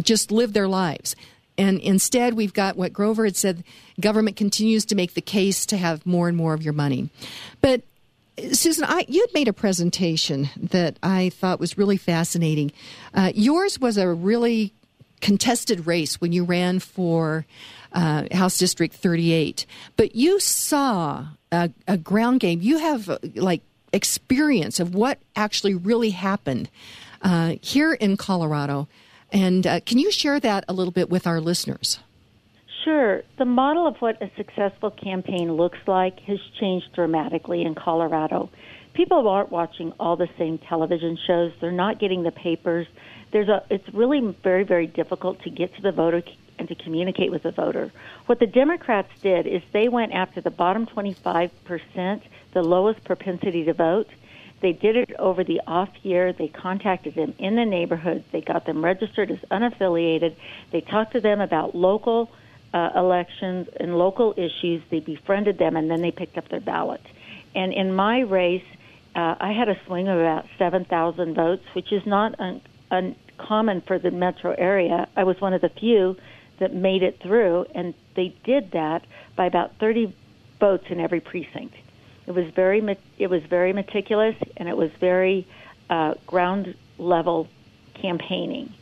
just 0.00 0.30
live 0.30 0.52
their 0.52 0.68
lives. 0.68 1.14
And 1.56 1.78
instead, 1.78 2.34
we've 2.34 2.52
got 2.52 2.76
what 2.76 2.92
Grover 2.92 3.24
had 3.24 3.36
said 3.36 3.62
government 4.00 4.36
continues 4.36 4.84
to 4.86 4.96
make 4.96 5.14
the 5.14 5.20
case 5.20 5.66
to 5.66 5.76
have 5.76 6.04
more 6.04 6.28
and 6.28 6.36
more 6.36 6.52
of 6.52 6.62
your 6.62 6.72
money. 6.72 7.10
But 7.60 7.82
Susan, 8.52 8.84
I, 8.84 9.04
you 9.08 9.20
had 9.20 9.32
made 9.32 9.46
a 9.46 9.52
presentation 9.52 10.48
that 10.56 10.98
I 11.02 11.30
thought 11.30 11.60
was 11.60 11.78
really 11.78 11.96
fascinating. 11.96 12.72
Uh, 13.14 13.30
yours 13.34 13.78
was 13.78 13.96
a 13.96 14.08
really 14.08 14.72
contested 15.20 15.86
race 15.86 16.20
when 16.20 16.32
you 16.32 16.44
ran 16.44 16.80
for 16.80 17.46
uh, 17.92 18.24
House 18.32 18.58
District 18.58 18.92
38, 18.92 19.66
but 19.96 20.16
you 20.16 20.40
saw 20.40 21.26
a, 21.52 21.70
a 21.86 21.96
ground 21.96 22.40
game. 22.40 22.60
You 22.60 22.78
have 22.78 23.08
uh, 23.08 23.18
like 23.36 23.62
experience 23.94 24.80
of 24.80 24.94
what 24.94 25.18
actually 25.36 25.74
really 25.74 26.10
happened 26.10 26.68
uh, 27.22 27.54
here 27.62 27.94
in 27.94 28.16
Colorado. 28.16 28.88
And 29.32 29.66
uh, 29.66 29.80
can 29.80 29.98
you 29.98 30.10
share 30.10 30.38
that 30.40 30.64
a 30.68 30.72
little 30.72 30.92
bit 30.92 31.08
with 31.08 31.26
our 31.26 31.40
listeners? 31.40 31.98
Sure. 32.84 33.22
The 33.38 33.46
model 33.46 33.86
of 33.86 33.96
what 33.96 34.20
a 34.20 34.30
successful 34.36 34.90
campaign 34.90 35.52
looks 35.54 35.78
like 35.86 36.20
has 36.20 36.38
changed 36.60 36.92
dramatically 36.92 37.62
in 37.62 37.74
Colorado. 37.74 38.50
People 38.92 39.26
aren't 39.26 39.50
watching 39.50 39.92
all 39.98 40.16
the 40.16 40.28
same 40.38 40.58
television 40.58 41.18
shows. 41.26 41.52
They're 41.60 41.72
not 41.72 41.98
getting 41.98 42.22
the 42.22 42.30
papers. 42.30 42.86
There's 43.32 43.48
a 43.48 43.64
it's 43.70 43.88
really 43.92 44.20
very 44.20 44.62
very 44.62 44.86
difficult 44.86 45.42
to 45.42 45.50
get 45.50 45.74
to 45.76 45.82
the 45.82 45.90
voter 45.90 46.22
and 46.58 46.68
to 46.68 46.74
communicate 46.74 47.32
with 47.32 47.42
the 47.42 47.50
voter. 47.50 47.90
What 48.26 48.38
the 48.38 48.46
Democrats 48.46 49.10
did 49.22 49.46
is 49.46 49.62
they 49.72 49.88
went 49.88 50.12
after 50.12 50.40
the 50.40 50.50
bottom 50.50 50.86
25% 50.86 52.20
the 52.54 52.62
lowest 52.62 53.04
propensity 53.04 53.64
to 53.64 53.74
vote. 53.74 54.08
They 54.60 54.72
did 54.72 54.96
it 54.96 55.12
over 55.18 55.44
the 55.44 55.60
off 55.66 55.90
year. 56.02 56.32
They 56.32 56.48
contacted 56.48 57.14
them 57.14 57.34
in 57.38 57.56
the 57.56 57.66
neighborhoods. 57.66 58.24
They 58.32 58.40
got 58.40 58.64
them 58.64 58.82
registered 58.82 59.30
as 59.30 59.38
unaffiliated. 59.50 60.34
They 60.70 60.80
talked 60.80 61.12
to 61.12 61.20
them 61.20 61.40
about 61.40 61.74
local 61.74 62.30
uh, 62.72 62.90
elections 62.96 63.68
and 63.76 63.98
local 63.98 64.32
issues. 64.36 64.82
They 64.88 65.00
befriended 65.00 65.58
them, 65.58 65.76
and 65.76 65.90
then 65.90 66.00
they 66.00 66.10
picked 66.10 66.38
up 66.38 66.48
their 66.48 66.60
ballot. 66.60 67.02
And 67.54 67.72
in 67.72 67.94
my 67.94 68.20
race, 68.20 68.64
uh, 69.14 69.34
I 69.38 69.52
had 69.52 69.68
a 69.68 69.78
swing 69.84 70.08
of 70.08 70.18
about 70.18 70.46
7,000 70.58 71.34
votes, 71.34 71.64
which 71.74 71.92
is 71.92 72.06
not 72.06 72.34
un- 72.40 72.62
uncommon 72.90 73.82
for 73.82 73.98
the 73.98 74.10
metro 74.10 74.54
area. 74.56 75.08
I 75.16 75.24
was 75.24 75.40
one 75.40 75.52
of 75.52 75.60
the 75.60 75.68
few 75.68 76.16
that 76.58 76.74
made 76.74 77.02
it 77.02 77.20
through, 77.20 77.66
and 77.74 77.94
they 78.14 78.34
did 78.44 78.72
that 78.72 79.04
by 79.36 79.46
about 79.46 79.76
30 79.76 80.14
votes 80.58 80.86
in 80.88 81.00
every 81.00 81.20
precinct. 81.20 81.74
It 82.26 82.32
was 82.32 82.46
very 82.54 82.80
it 83.18 83.28
was 83.28 83.42
very 83.42 83.72
meticulous 83.72 84.36
and 84.56 84.68
it 84.68 84.76
was 84.76 84.90
very 85.00 85.46
uh, 85.90 86.14
ground 86.26 86.74
level 86.98 87.48
campaigning. 87.94 88.72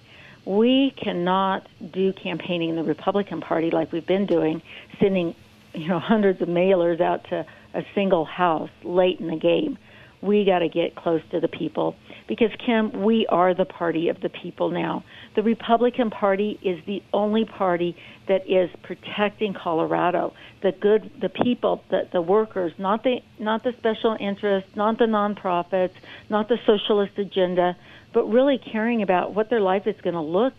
We 0.45 0.93
cannot 0.97 1.67
do 1.93 2.13
campaigning 2.13 2.71
in 2.71 2.77
the 2.77 2.85
Republican 2.85 3.41
Party 3.41 3.71
like 3.71 3.93
we've 3.93 4.07
been 4.07 4.27
doing, 4.27 4.63
sending 5.01 5.35
you 5.75 5.89
know 5.89 5.99
hundreds 5.99 6.41
of 6.43 6.49
mailers 6.49 7.01
out 7.01 7.25
to 7.31 7.47
a 7.75 7.85
single 7.95 8.25
house 8.25 8.71
late 8.83 9.21
in 9.21 9.29
the 9.29 9.37
game. 9.37 9.79
We 10.23 10.45
got 10.45 10.61
to 10.61 10.69
get 10.69 10.95
close 10.95 11.21
to 11.33 11.41
the 11.41 11.49
people 11.49 11.97
because 12.29 12.51
Kim, 12.65 13.03
we 13.03 13.27
are 13.27 13.55
the 13.55 13.65
party 13.65 14.09
of 14.09 14.21
the 14.21 14.29
people 14.29 14.71
now. 14.71 15.05
The 15.35 15.43
Republican 15.43 16.11
Party 16.11 16.59
is 16.63 16.83
the 16.87 17.03
only 17.13 17.45
party 17.45 17.97
that 18.29 18.49
is 18.49 18.71
protecting 18.83 19.53
Colorado, 19.53 20.33
the 20.63 20.73
good, 20.73 21.11
the 21.21 21.29
people, 21.29 21.83
the, 21.91 22.09
the 22.13 22.23
workers, 22.23 22.73
not 22.79 23.03
the 23.03 23.21
not 23.41 23.65
the 23.65 23.73
special 23.79 24.17
interests, 24.21 24.71
not 24.77 24.99
the 24.99 25.07
nonprofits, 25.07 25.95
not 26.31 26.49
the 26.49 26.59
socialist 26.65 27.19
agenda, 27.19 27.77
but 28.15 28.25
really 28.25 28.59
caring 28.59 29.03
about 29.03 29.35
what 29.35 29.51
their 29.51 29.61
life 29.61 29.87
is 29.87 30.01
going 30.03 30.15
to 30.15 30.21
look 30.21 30.55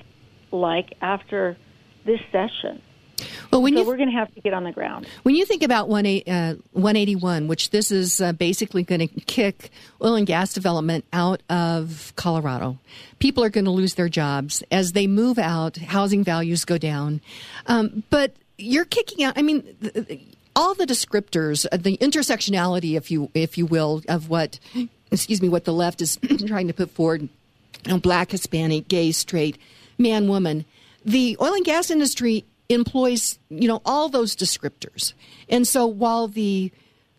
like 0.52 0.94
after 1.02 1.58
this 2.06 2.20
session. 2.32 2.82
But 3.54 3.60
when 3.60 3.74
so 3.74 3.82
you, 3.82 3.86
we're 3.86 3.98
going 3.98 4.10
to 4.10 4.18
have 4.18 4.34
to 4.34 4.42
get 4.42 4.56
on 4.56 4.64
the 4.64 4.72
ground. 4.72 5.06
When 5.22 5.36
you 5.36 5.46
think 5.46 5.62
about 5.62 5.88
181, 5.88 7.44
uh, 7.44 7.46
which 7.46 7.70
this 7.70 7.92
is 7.92 8.20
uh, 8.20 8.34
basically 8.34 8.82
going 8.82 9.08
to 9.08 9.08
kick 9.08 9.70
oil 10.04 10.16
and 10.16 10.26
gas 10.26 10.54
development 10.54 11.06
out 11.14 11.44
of 11.52 12.14
Colorado, 12.16 12.80
people 13.20 13.44
are 13.44 13.52
going 13.52 13.66
to 13.66 13.72
lose 13.72 13.94
their 13.94 14.10
jobs 14.10 14.64
as 14.72 14.94
they 14.94 15.06
move 15.06 15.38
out. 15.38 15.78
Housing 15.78 16.24
values 16.24 16.66
go 16.66 16.80
down, 16.80 17.22
um, 17.68 18.02
but 18.10 18.34
you're 18.58 18.86
kicking 18.86 19.24
out. 19.24 19.38
I 19.38 19.44
mean. 19.44 19.64
all 20.56 20.74
the 20.74 20.86
descriptors, 20.88 21.68
uh, 21.72 21.78
the 21.78 21.96
intersectionality, 21.98 22.98
if 22.98 23.12
you 23.12 23.30
if 23.36 23.56
you 23.60 23.68
will, 23.68 24.02
of 24.10 24.30
what, 24.30 24.60
excuse 25.12 25.44
me, 25.44 25.50
what 25.50 25.66
the 25.66 25.74
left 25.74 26.02
is 26.02 26.18
trying 26.48 26.68
to 26.70 26.74
put 26.74 26.90
forward, 26.90 27.22
you 27.22 27.30
know, 27.86 28.00
black, 28.00 28.32
Hispanic, 28.32 28.88
gay, 28.88 29.12
straight, 29.12 29.60
man, 30.00 30.28
woman. 30.28 30.66
The 31.06 31.38
oil 31.42 31.54
and 31.54 31.66
gas 31.66 31.92
industry 31.92 32.46
employs, 32.70 33.40
you 33.50 33.68
know, 33.68 33.82
all 33.86 34.10
those 34.10 34.36
descriptors. 34.36 35.14
And 35.50 35.68
so 35.68 35.86
while 35.86 36.28
the 36.28 36.72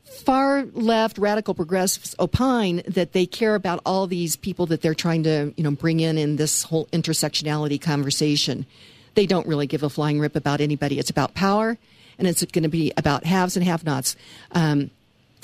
far 0.04 0.64
left 0.72 1.18
radical 1.18 1.54
progressives 1.54 2.14
opine 2.18 2.82
that 2.86 3.12
they 3.12 3.26
care 3.26 3.54
about 3.54 3.80
all 3.84 4.06
these 4.06 4.36
people 4.36 4.66
that 4.66 4.80
they're 4.82 4.94
trying 4.94 5.22
to, 5.24 5.52
you 5.56 5.64
know, 5.64 5.70
bring 5.70 6.00
in 6.00 6.18
in 6.18 6.36
this 6.36 6.62
whole 6.62 6.86
intersectionality 6.86 7.80
conversation, 7.80 8.66
they 9.14 9.26
don't 9.26 9.46
really 9.46 9.66
give 9.66 9.82
a 9.82 9.90
flying 9.90 10.20
rip 10.20 10.36
about 10.36 10.60
anybody. 10.60 10.98
It's 10.98 11.10
about 11.10 11.34
power, 11.34 11.78
and 12.18 12.28
it's 12.28 12.44
going 12.44 12.62
to 12.64 12.68
be 12.68 12.92
about 12.96 13.24
haves 13.24 13.56
and 13.56 13.64
have-nots. 13.64 14.16
Um, 14.52 14.90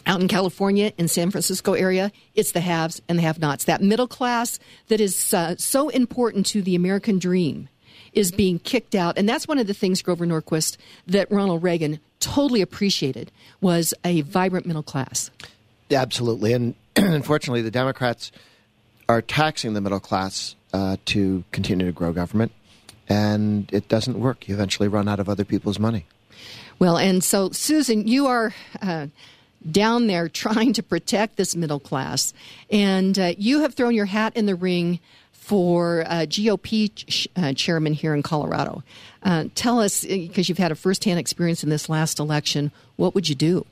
out 0.06 0.20
in 0.20 0.28
California, 0.28 0.92
in 0.96 1.08
San 1.08 1.30
Francisco 1.30 1.74
area, 1.74 2.10
it's 2.34 2.52
the 2.52 2.60
haves 2.60 3.02
and 3.08 3.18
the 3.18 3.22
have-nots. 3.22 3.64
That 3.64 3.82
middle 3.82 4.08
class 4.08 4.58
that 4.88 5.00
is 5.00 5.34
uh, 5.34 5.56
so 5.56 5.88
important 5.88 6.46
to 6.46 6.62
the 6.62 6.74
American 6.74 7.18
dream 7.18 7.68
is 8.12 8.32
being 8.32 8.58
kicked 8.58 8.94
out. 8.94 9.18
And 9.18 9.28
that's 9.28 9.46
one 9.46 9.58
of 9.58 9.66
the 9.66 9.74
things, 9.74 10.02
Grover 10.02 10.26
Norquist, 10.26 10.76
that 11.06 11.30
Ronald 11.30 11.62
Reagan 11.62 12.00
totally 12.18 12.60
appreciated 12.60 13.30
was 13.60 13.94
a 14.04 14.22
vibrant 14.22 14.66
middle 14.66 14.82
class. 14.82 15.30
Yeah, 15.88 16.02
absolutely. 16.02 16.52
And 16.52 16.74
unfortunately, 16.96 17.62
the 17.62 17.70
Democrats 17.70 18.32
are 19.08 19.22
taxing 19.22 19.74
the 19.74 19.80
middle 19.80 20.00
class 20.00 20.54
uh, 20.72 20.96
to 21.06 21.44
continue 21.52 21.86
to 21.86 21.92
grow 21.92 22.12
government. 22.12 22.52
And 23.08 23.68
it 23.72 23.88
doesn't 23.88 24.18
work. 24.18 24.48
You 24.48 24.54
eventually 24.54 24.88
run 24.88 25.08
out 25.08 25.18
of 25.18 25.28
other 25.28 25.44
people's 25.44 25.78
money. 25.80 26.06
Well, 26.78 26.96
and 26.96 27.22
so, 27.24 27.50
Susan, 27.50 28.06
you 28.06 28.26
are. 28.26 28.54
Uh, 28.80 29.08
down 29.70 30.06
there 30.06 30.28
trying 30.30 30.72
to 30.74 30.82
protect 30.82 31.36
this 31.36 31.54
middle 31.54 31.80
class. 31.80 32.32
And 32.70 33.18
uh, 33.18 33.34
you 33.36 33.60
have 33.60 33.74
thrown 33.74 33.94
your 33.94 34.06
hat 34.06 34.36
in 34.36 34.46
the 34.46 34.54
ring 34.54 35.00
for 35.50 36.04
uh, 36.06 36.26
GOP 36.26 36.94
ch- 36.94 37.26
uh, 37.34 37.52
chairman 37.54 37.92
here 37.92 38.14
in 38.14 38.22
Colorado. 38.22 38.84
Uh, 39.24 39.46
tell 39.56 39.80
us, 39.80 40.04
because 40.04 40.46
uh, 40.46 40.48
you've 40.48 40.58
had 40.58 40.70
a 40.70 40.76
firsthand 40.76 41.18
experience 41.18 41.64
in 41.64 41.70
this 41.70 41.88
last 41.88 42.20
election, 42.20 42.70
what 42.94 43.16
would 43.16 43.28
you 43.28 43.34
do? 43.34 43.66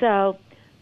So, 0.00 0.36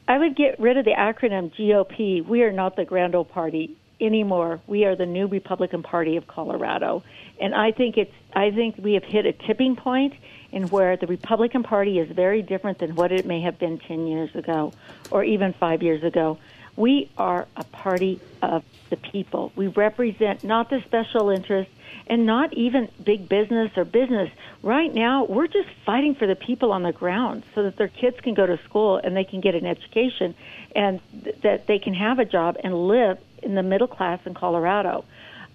I 0.09 0.17
would 0.17 0.35
get 0.35 0.59
rid 0.59 0.79
of 0.79 0.87
the 0.87 0.93
acronym 0.93 1.55
GOP. 1.55 2.27
We 2.27 2.43
are 2.43 2.53
not 2.53 2.77
the 2.77 2.87
Grand 2.87 3.15
Old 3.15 3.29
Party 3.29 3.77
anymore. 4.01 4.63
We 4.67 4.87
are 4.87 4.97
the 4.97 5.05
new 5.05 5.27
Republican 5.27 5.83
Party 5.83 6.17
of 6.17 6.27
Colorado, 6.27 7.03
and 7.39 7.55
I 7.55 7.71
think 7.73 7.99
it's. 7.99 8.15
I 8.35 8.53
think 8.53 8.77
we 8.79 8.95
have 8.95 9.05
hit 9.05 9.27
a 9.27 9.35
tipping 9.35 9.77
point 9.77 10.15
in 10.53 10.69
where 10.69 10.97
the 10.97 11.07
Republican 11.07 11.63
Party 11.63 11.99
is 11.99 12.11
very 12.11 12.41
different 12.41 12.79
than 12.79 12.95
what 12.95 13.13
it 13.13 13.27
may 13.27 13.43
have 13.43 13.59
been 13.59 13.79
ten 13.79 14.07
years 14.07 14.35
ago, 14.35 14.73
or 15.11 15.23
even 15.23 15.53
five 15.53 15.83
years 15.83 16.03
ago. 16.03 16.39
We 16.77 17.11
are 17.17 17.47
a 17.57 17.65
party 17.65 18.21
of 18.43 18.63
the 18.91 18.97
people. 18.97 19.53
We 19.57 19.67
represent 19.69 20.45
not 20.45 20.71
the 20.71 20.83
special 20.83 21.31
interests 21.31 21.73
and 22.07 22.27
not 22.27 22.53
even 22.53 22.89
big 23.03 23.29
business 23.29 23.73
or 23.77 23.85
business. 23.85 24.31
Right 24.63 24.95
now, 24.95 25.25
we're 25.25 25.47
just 25.47 25.69
fighting 25.85 26.15
for 26.15 26.27
the 26.27 26.37
people 26.37 26.73
on 26.73 26.83
the 26.83 26.93
ground 26.93 27.45
so 27.55 27.63
that 27.65 27.77
their 27.77 27.89
kids 27.89 28.21
can 28.21 28.35
go 28.35 28.47
to 28.47 28.59
school 28.65 29.01
and 29.03 29.17
they 29.17 29.25
can 29.25 29.41
get 29.41 29.55
an 29.55 29.67
education 29.67 30.35
and 30.75 31.01
th- 31.25 31.37
that 31.43 31.67
they 31.67 31.79
can 31.79 31.95
have 31.95 32.19
a 32.19 32.25
job 32.25 32.57
and 32.63 32.87
live 32.87 33.19
in 33.43 33.55
the 33.55 33.63
middle 33.63 33.89
class 33.89 34.21
in 34.27 34.35
Colorado. 34.35 35.05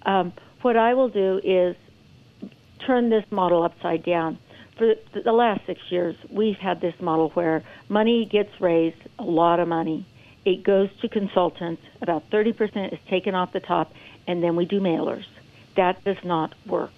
Um, 0.05 0.33
what 0.61 0.75
I 0.75 0.93
will 0.93 1.09
do 1.09 1.39
is 1.43 1.75
turn 2.85 3.09
this 3.09 3.25
model 3.31 3.63
upside 3.63 4.03
down. 4.03 4.37
For 4.77 4.95
the 5.13 5.31
last 5.31 5.65
six 5.67 5.79
years, 5.89 6.15
we've 6.29 6.57
had 6.57 6.81
this 6.81 6.99
model 6.99 7.29
where 7.29 7.63
money 7.87 8.25
gets 8.25 8.59
raised, 8.59 8.97
a 9.19 9.23
lot 9.23 9.59
of 9.59 9.67
money, 9.67 10.05
it 10.45 10.63
goes 10.63 10.89
to 11.01 11.09
consultants. 11.09 11.81
About 12.01 12.29
30% 12.29 12.93
is 12.93 12.99
taken 13.07 13.35
off 13.35 13.53
the 13.53 13.59
top, 13.59 13.93
and 14.27 14.43
then 14.43 14.55
we 14.55 14.65
do 14.65 14.79
mailers. 14.79 15.25
That 15.75 16.03
does 16.03 16.23
not 16.23 16.53
work. 16.65 16.91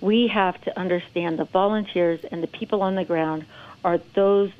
We 0.00 0.28
have 0.28 0.60
to 0.62 0.78
understand 0.78 1.38
the 1.38 1.44
volunteers 1.44 2.24
and 2.30 2.42
the 2.42 2.46
people 2.46 2.82
on 2.82 2.94
the 2.94 3.04
ground 3.04 3.44
are 3.84 3.98
those 4.14 4.50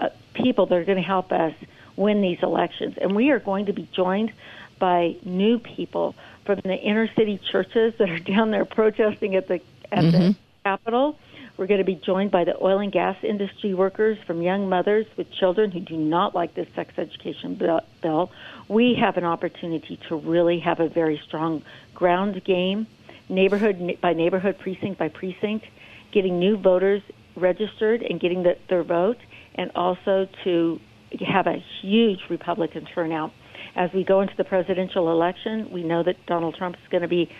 uh, 0.00 0.08
people 0.34 0.66
that 0.66 0.74
are 0.74 0.84
going 0.84 0.96
to 0.96 1.04
help 1.04 1.32
us 1.32 1.54
win 1.96 2.22
these 2.22 2.42
elections. 2.42 2.96
And 3.00 3.14
we 3.14 3.30
are 3.30 3.38
going 3.38 3.66
to 3.66 3.72
be 3.72 3.88
joined 3.92 4.32
by 4.78 5.16
new 5.24 5.58
people 5.58 6.14
from 6.44 6.60
the 6.64 6.74
inner 6.74 7.08
city 7.14 7.38
churches 7.38 7.94
that 7.98 8.10
are 8.10 8.18
down 8.18 8.50
there 8.50 8.64
protesting 8.64 9.36
at 9.36 9.48
the 9.48 9.60
at 9.92 10.04
mm-hmm. 10.04 10.10
the 10.10 10.36
Capitol 10.64 11.18
we're 11.56 11.66
going 11.66 11.78
to 11.78 11.84
be 11.84 11.94
joined 11.94 12.30
by 12.30 12.44
the 12.44 12.56
oil 12.62 12.78
and 12.78 12.90
gas 12.90 13.16
industry 13.22 13.74
workers 13.74 14.18
from 14.26 14.40
young 14.40 14.68
mothers 14.68 15.06
with 15.16 15.30
children 15.32 15.70
who 15.70 15.80
do 15.80 15.96
not 15.96 16.34
like 16.34 16.54
this 16.54 16.68
sex 16.74 16.94
education 16.96 17.54
bill. 18.00 18.30
We 18.68 18.94
have 18.94 19.16
an 19.16 19.24
opportunity 19.24 19.98
to 20.08 20.16
really 20.16 20.60
have 20.60 20.80
a 20.80 20.88
very 20.88 21.20
strong 21.26 21.62
ground 21.94 22.42
game, 22.44 22.86
neighborhood 23.28 23.98
by 24.00 24.14
neighborhood, 24.14 24.58
precinct 24.58 24.98
by 24.98 25.08
precinct, 25.08 25.66
getting 26.10 26.38
new 26.38 26.56
voters 26.56 27.02
registered 27.36 28.02
and 28.02 28.20
getting 28.20 28.42
the, 28.42 28.56
their 28.68 28.82
vote, 28.82 29.18
and 29.54 29.70
also 29.74 30.28
to 30.44 30.80
have 31.20 31.46
a 31.46 31.62
huge 31.80 32.20
Republican 32.30 32.86
turnout. 32.86 33.32
As 33.76 33.92
we 33.92 34.04
go 34.04 34.20
into 34.20 34.36
the 34.36 34.44
presidential 34.44 35.10
election, 35.10 35.70
we 35.70 35.82
know 35.82 36.02
that 36.02 36.24
Donald 36.26 36.56
Trump 36.56 36.76
is 36.76 36.88
going 36.90 37.02
to 37.02 37.08
be 37.08 37.30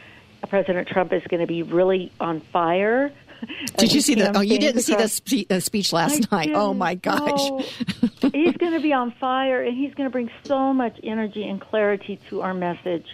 President 0.48 0.88
Trump 0.88 1.12
is 1.12 1.22
going 1.29 1.40
to 1.40 1.46
be 1.46 1.62
really 1.62 2.11
on 2.18 2.40
fire 2.40 3.12
Did 3.76 3.92
you 3.92 4.00
see 4.00 4.14
the? 4.14 4.37
Oh, 4.37 4.40
you 4.40 4.59
didn't 4.59 4.83
see 4.83 4.94
the 4.94 5.09
spe- 5.09 5.50
uh, 5.50 5.61
speech 5.61 5.92
last 5.92 6.28
I 6.31 6.37
night. 6.37 6.46
Didn't. 6.46 6.61
Oh 6.61 6.74
my 6.74 6.94
gosh! 6.94 7.20
Oh, 7.40 7.59
he's 8.33 8.57
going 8.57 8.72
to 8.72 8.81
be 8.81 8.92
on 8.92 9.12
fire, 9.12 9.62
and 9.62 9.76
he's 9.76 9.94
going 9.94 10.09
to 10.09 10.12
bring 10.12 10.31
so 10.44 10.72
much 10.72 10.98
energy 11.02 11.48
and 11.48 11.61
clarity 11.61 12.20
to 12.28 12.42
our 12.42 12.55
message. 12.55 13.07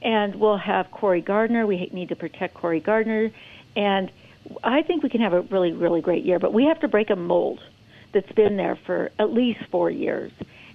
And 0.00 0.36
we'll 0.36 0.58
have 0.58 0.90
Cory 0.90 1.20
Gardner. 1.20 1.66
We 1.66 1.88
need 1.92 2.10
to 2.10 2.16
protect 2.16 2.54
Cory 2.54 2.80
Gardner, 2.80 3.30
and 3.76 4.10
I 4.62 4.82
think 4.82 5.02
we 5.02 5.08
can 5.08 5.20
have 5.20 5.32
a 5.32 5.42
really, 5.42 5.72
really 5.72 6.00
great 6.00 6.24
year. 6.24 6.38
But 6.38 6.52
we 6.52 6.64
have 6.64 6.80
to 6.80 6.88
break 6.88 7.10
a 7.10 7.16
mold 7.16 7.60
that's 8.12 8.30
been 8.32 8.56
there 8.56 8.76
for 8.86 9.10
at 9.18 9.32
least 9.32 9.60
four 9.70 9.90
years 9.90 10.32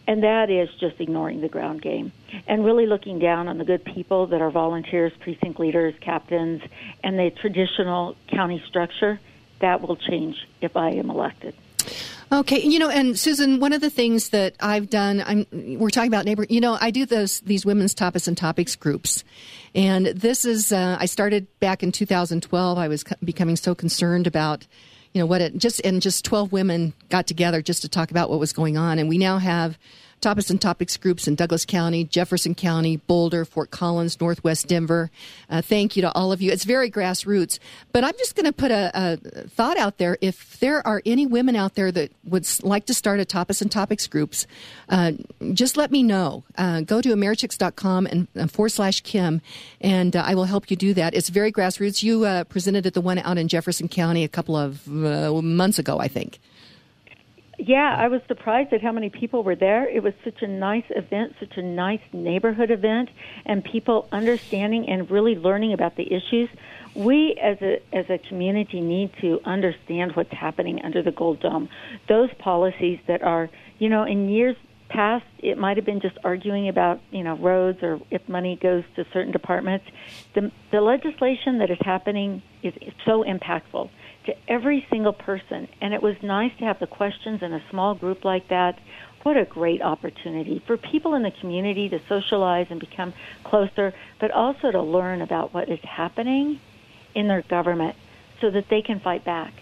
and 0.07 0.23
that 0.23 0.49
is 0.49 0.69
just 0.79 0.99
ignoring 0.99 1.41
the 1.41 1.47
ground 1.47 1.81
game 1.81 2.11
and 2.47 2.65
really 2.65 2.85
looking 2.85 3.19
down 3.19 3.47
on 3.47 3.57
the 3.57 3.65
good 3.65 3.85
people 3.85 4.27
that 4.27 4.41
are 4.41 4.51
volunteers, 4.51 5.13
precinct 5.19 5.59
leaders, 5.59 5.93
captains, 6.01 6.61
and 7.03 7.17
the 7.17 7.31
traditional 7.31 8.15
county 8.27 8.61
structure. 8.67 9.19
That 9.59 9.81
will 9.81 9.95
change 9.95 10.45
if 10.61 10.75
I 10.75 10.91
am 10.91 11.09
elected. 11.09 11.55
Okay, 12.31 12.61
you 12.61 12.79
know, 12.79 12.89
and 12.89 13.17
Susan, 13.17 13.59
one 13.59 13.73
of 13.73 13.81
the 13.81 13.91
things 13.91 14.29
that 14.29 14.55
I've 14.59 14.89
done, 14.89 15.23
I'm, 15.25 15.45
we're 15.79 15.91
talking 15.91 16.07
about 16.07 16.25
neighbor. 16.25 16.47
You 16.49 16.61
know, 16.61 16.77
I 16.81 16.89
do 16.89 17.05
those 17.05 17.41
these 17.41 17.65
women's 17.65 17.93
topics 17.93 18.27
and 18.27 18.35
topics 18.35 18.75
groups, 18.75 19.23
and 19.75 20.07
this 20.07 20.43
is 20.43 20.71
uh, 20.71 20.97
I 20.99 21.05
started 21.05 21.47
back 21.59 21.83
in 21.83 21.91
2012. 21.91 22.77
I 22.77 22.87
was 22.87 23.03
becoming 23.23 23.55
so 23.55 23.75
concerned 23.75 24.25
about 24.25 24.65
you 25.13 25.19
know 25.19 25.25
what 25.25 25.41
it 25.41 25.57
just 25.57 25.79
and 25.81 26.01
just 26.01 26.25
12 26.25 26.51
women 26.51 26.93
got 27.09 27.27
together 27.27 27.61
just 27.61 27.81
to 27.83 27.89
talk 27.89 28.11
about 28.11 28.29
what 28.29 28.39
was 28.39 28.53
going 28.53 28.77
on. 28.77 28.99
And 28.99 29.07
we 29.07 29.17
now 29.17 29.37
have 29.37 29.77
topics 30.23 30.49
and 30.49 30.61
topics 30.61 30.95
groups 30.95 31.27
in 31.27 31.35
Douglas 31.35 31.65
County, 31.65 32.05
Jefferson 32.05 32.55
County, 32.55 32.97
Boulder, 32.97 33.43
Fort 33.43 33.71
Collins, 33.71 34.19
Northwest 34.19 34.67
Denver. 34.67 35.11
Uh, 35.49 35.61
thank 35.61 35.95
you 35.95 36.01
to 36.01 36.11
all 36.13 36.31
of 36.31 36.41
you. 36.41 36.49
It's 36.49 36.63
very 36.63 36.89
grassroots, 36.89 37.59
but 37.91 38.05
I'm 38.05 38.13
just 38.17 38.35
going 38.35 38.45
to 38.45 38.53
put 38.53 38.71
a, 38.71 38.91
a, 38.93 39.17
thought 39.49 39.77
out 39.77 39.97
there. 39.97 40.17
If 40.21 40.59
there 40.61 40.85
are 40.87 41.01
any 41.05 41.27
women 41.27 41.57
out 41.57 41.75
there 41.75 41.91
that 41.91 42.11
would 42.23 42.47
like 42.63 42.85
to 42.85 42.93
start 42.93 43.19
a 43.19 43.25
topics 43.25 43.61
and 43.61 43.69
topics 43.69 44.07
groups, 44.07 44.47
uh, 44.87 45.11
just 45.51 45.75
let 45.75 45.91
me 45.91 46.01
know. 46.01 46.43
Uh, 46.57 46.81
go 46.81 47.01
to 47.01 47.09
americhicks.com 47.09 48.07
and 48.07 48.27
uh, 48.39 48.47
forward 48.47 48.69
slash 48.69 49.01
Kim, 49.01 49.41
and 49.81 50.15
uh, 50.15 50.23
I 50.25 50.35
will 50.35 50.45
help 50.45 50.71
you 50.71 50.77
do 50.77 50.93
that. 50.93 51.13
It's 51.13 51.27
very 51.27 51.51
grassroots. 51.51 52.01
You 52.01 52.23
uh, 52.23 52.45
presented 52.45 52.87
at 52.87 52.93
the 52.93 53.01
one 53.01 53.19
out 53.19 53.37
in 53.37 53.49
Jefferson 53.49 53.89
County 53.89 54.23
a 54.23 54.29
couple 54.29 54.55
of 54.55 54.87
months 54.87 55.79
ago, 55.79 55.99
I 55.99 56.07
think 56.07 56.39
yeah, 57.59 57.95
I 57.97 58.07
was 58.07 58.21
surprised 58.27 58.73
at 58.73 58.81
how 58.81 58.91
many 58.91 59.09
people 59.09 59.43
were 59.43 59.55
there. 59.55 59.87
It 59.87 60.01
was 60.01 60.13
such 60.23 60.41
a 60.41 60.47
nice 60.47 60.85
event, 60.89 61.35
such 61.39 61.57
a 61.57 61.61
nice 61.61 62.01
neighborhood 62.11 62.71
event, 62.71 63.09
and 63.45 63.63
people 63.63 64.07
understanding 64.11 64.87
and 64.89 65.09
really 65.09 65.35
learning 65.35 65.73
about 65.73 65.95
the 65.95 66.11
issues. 66.11 66.49
We 66.95 67.37
as 67.41 67.57
a 67.61 67.81
as 67.95 68.05
a 68.09 68.17
community 68.17 68.81
need 68.81 69.11
to 69.21 69.39
understand 69.45 70.15
what's 70.15 70.31
happening 70.31 70.81
under 70.83 71.01
the 71.01 71.11
Gold 71.11 71.41
Dome. 71.41 71.69
Those 72.07 72.29
policies 72.39 72.99
that 73.07 73.21
are, 73.21 73.49
you 73.79 73.89
know, 73.89 74.03
in 74.03 74.29
years 74.29 74.55
past, 74.93 75.25
it 75.39 75.57
might 75.57 75.77
have 75.77 75.85
been 75.85 75.99
just 75.99 76.17
arguing 76.23 76.69
about, 76.69 77.01
you 77.11 77.23
know, 77.23 77.35
roads 77.35 77.81
or 77.81 77.99
if 78.11 78.29
money 78.29 78.55
goes 78.55 78.83
to 78.95 79.05
certain 79.11 79.31
departments. 79.31 79.85
The 80.35 80.51
the 80.71 80.81
legislation 80.81 81.57
that 81.57 81.69
is 81.69 81.79
happening 81.81 82.41
is 82.61 82.73
so 83.03 83.23
impactful 83.23 83.89
to 84.25 84.35
every 84.47 84.85
single 84.89 85.11
person. 85.11 85.67
And 85.81 85.93
it 85.93 86.01
was 86.01 86.15
nice 86.21 86.51
to 86.59 86.65
have 86.65 86.79
the 86.79 86.87
questions 86.87 87.41
in 87.41 87.51
a 87.53 87.61
small 87.69 87.95
group 87.95 88.23
like 88.23 88.47
that. 88.49 88.79
What 89.23 89.37
a 89.37 89.45
great 89.45 89.81
opportunity 89.81 90.61
for 90.65 90.77
people 90.77 91.15
in 91.15 91.23
the 91.23 91.31
community 91.31 91.89
to 91.89 91.99
socialize 92.07 92.67
and 92.69 92.79
become 92.79 93.13
closer, 93.43 93.93
but 94.19 94.31
also 94.31 94.71
to 94.71 94.81
learn 94.81 95.21
about 95.21 95.53
what 95.53 95.69
is 95.69 95.79
happening 95.81 96.59
in 97.15 97.27
their 97.27 97.41
government 97.41 97.95
so 98.41 98.49
that 98.51 98.69
they 98.69 98.81
can 98.81 98.99
fight 98.99 99.23
back. 99.23 99.53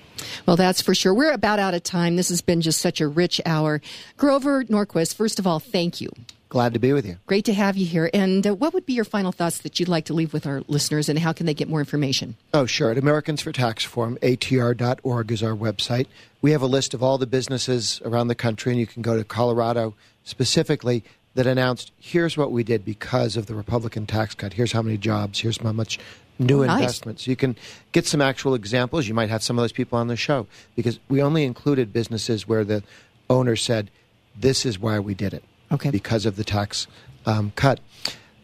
Well, 0.46 0.56
that's 0.56 0.82
for 0.82 0.96
sure. 0.96 1.14
We're 1.14 1.32
about 1.32 1.60
out 1.60 1.74
of 1.74 1.84
time. 1.84 2.16
This 2.16 2.30
has 2.30 2.42
been 2.42 2.62
just 2.62 2.82
such 2.82 3.02
a 3.02 3.08
rich 3.08 3.40
hour. 3.46 3.82
Grover 4.18 4.64
Norquist, 4.66 5.16
first 5.16 5.40
of 5.40 5.48
all, 5.48 5.60
thank 5.60 6.02
you. 6.02 6.10
Glad 6.52 6.74
to 6.74 6.80
be 6.80 6.92
with 6.92 7.06
you. 7.06 7.16
Great 7.28 7.46
to 7.46 7.54
have 7.54 7.78
you 7.78 7.86
here. 7.86 8.10
And 8.14 8.46
uh, 8.46 8.54
what 8.54 8.74
would 8.74 8.86
be 8.86 8.92
your 8.92 9.06
final 9.06 9.32
thoughts 9.32 9.60
that 9.60 9.80
you'd 9.80 9.88
like 9.88 10.04
to 10.06 10.14
leave 10.14 10.34
with 10.34 10.46
our 10.46 10.64
listeners, 10.68 11.08
and 11.08 11.18
how 11.18 11.32
can 11.32 11.46
they 11.46 11.54
get 11.54 11.70
more 11.70 11.80
information? 11.80 12.36
Oh, 12.54 12.66
sure. 12.66 12.92
At 12.92 12.98
Americans 12.98 13.42
for 13.42 13.54
Tax 13.54 13.86
Reform, 13.86 14.18
ATR.org 14.22 15.32
is 15.32 15.42
our 15.42 15.56
website. 15.56 16.08
We 16.42 16.52
have 16.52 16.62
a 16.62 16.68
list 16.68 16.94
of 16.94 17.02
all 17.02 17.18
the 17.18 17.26
businesses 17.26 18.02
around 18.04 18.28
the 18.28 18.36
country, 18.36 18.74
and 18.74 18.80
you 18.82 18.86
can 18.86 19.02
go 19.02 19.16
to 19.16 19.24
Colorado 19.24 19.96
specifically 20.26 21.06
that 21.36 21.48
announced 21.48 21.94
here's 21.98 22.36
what 22.36 22.52
we 22.52 22.66
did 22.66 22.84
because 22.84 23.38
of 23.38 23.46
the 23.46 23.56
Republican 23.56 24.06
tax 24.06 24.36
cut. 24.36 24.52
Here's 24.52 24.74
how 24.74 24.82
many 24.82 24.98
jobs. 24.98 25.40
Here's 25.40 25.56
how 25.56 25.72
much 25.72 26.00
new 26.42 26.64
oh, 26.64 26.68
nice. 26.68 26.80
investments. 26.80 27.28
You 27.28 27.36
can 27.36 27.56
get 27.92 28.06
some 28.06 28.22
actual 28.22 28.54
examples. 28.54 29.08
You 29.08 29.14
might 29.14 29.30
have 29.30 29.44
some 29.44 29.58
of 29.58 29.64
those 29.64 29.72
people 29.72 29.98
on 29.98 30.08
the 30.08 30.16
show 30.16 30.48
because 30.76 31.00
we 31.10 31.22
only 31.22 31.44
included 31.44 31.94
businesses 31.94 32.48
where 32.48 32.64
the 32.64 32.84
owner 33.30 33.56
said, 33.56 33.90
This 34.36 34.66
is 34.66 34.80
why 34.80 35.00
we 35.00 35.14
did 35.14 35.34
it 35.34 35.44
okay. 35.72 35.90
because 35.90 36.26
of 36.26 36.36
the 36.36 36.44
tax 36.44 36.88
um, 37.26 37.54
cut. 37.56 37.80